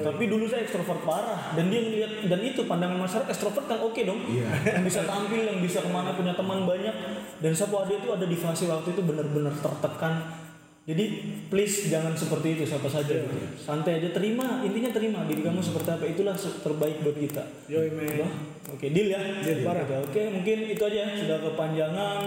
[0.05, 4.01] Tapi dulu saya ekstrovert parah dan dia ngelihat dan itu pandangan masyarakat ekstrovert kan oke
[4.05, 4.21] dong.
[4.29, 4.53] Iya.
[4.77, 6.93] yang bisa tampil, yang bisa ke mana punya teman banyak.
[7.41, 10.50] Dan saya dia itu ada di fase waktu itu benar-benar tertekan.
[10.89, 11.05] Jadi
[11.53, 13.37] please jangan seperti itu siapa saja gitu.
[13.55, 17.45] Santai aja terima, intinya terima diri kamu seperti apa itulah terbaik buat kita.
[17.69, 18.33] Wah,
[18.73, 19.21] Oke, deal ya.
[19.45, 19.61] Deal.
[19.61, 19.85] Parah.
[20.03, 22.21] Oke, mungkin itu aja sudah kepanjangan.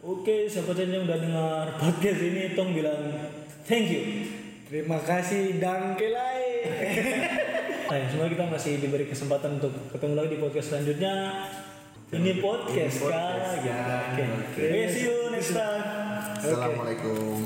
[0.00, 3.02] Oke, siapa saja yang udah dengar podcast ini tong bilang
[3.68, 4.02] thank you.
[4.68, 6.44] Terima kasih Dangkelai.
[7.88, 11.40] Nah, semoga kita masih diberi kesempatan untuk ketemu lagi di podcast selanjutnya.
[12.12, 13.64] Ini podcast, Ini podcast, kah?
[13.64, 13.80] ya.
[14.12, 14.24] Oke.
[14.28, 14.64] Oke.
[14.68, 15.97] Okay, see you next time.
[16.38, 17.42] Assalamualaikum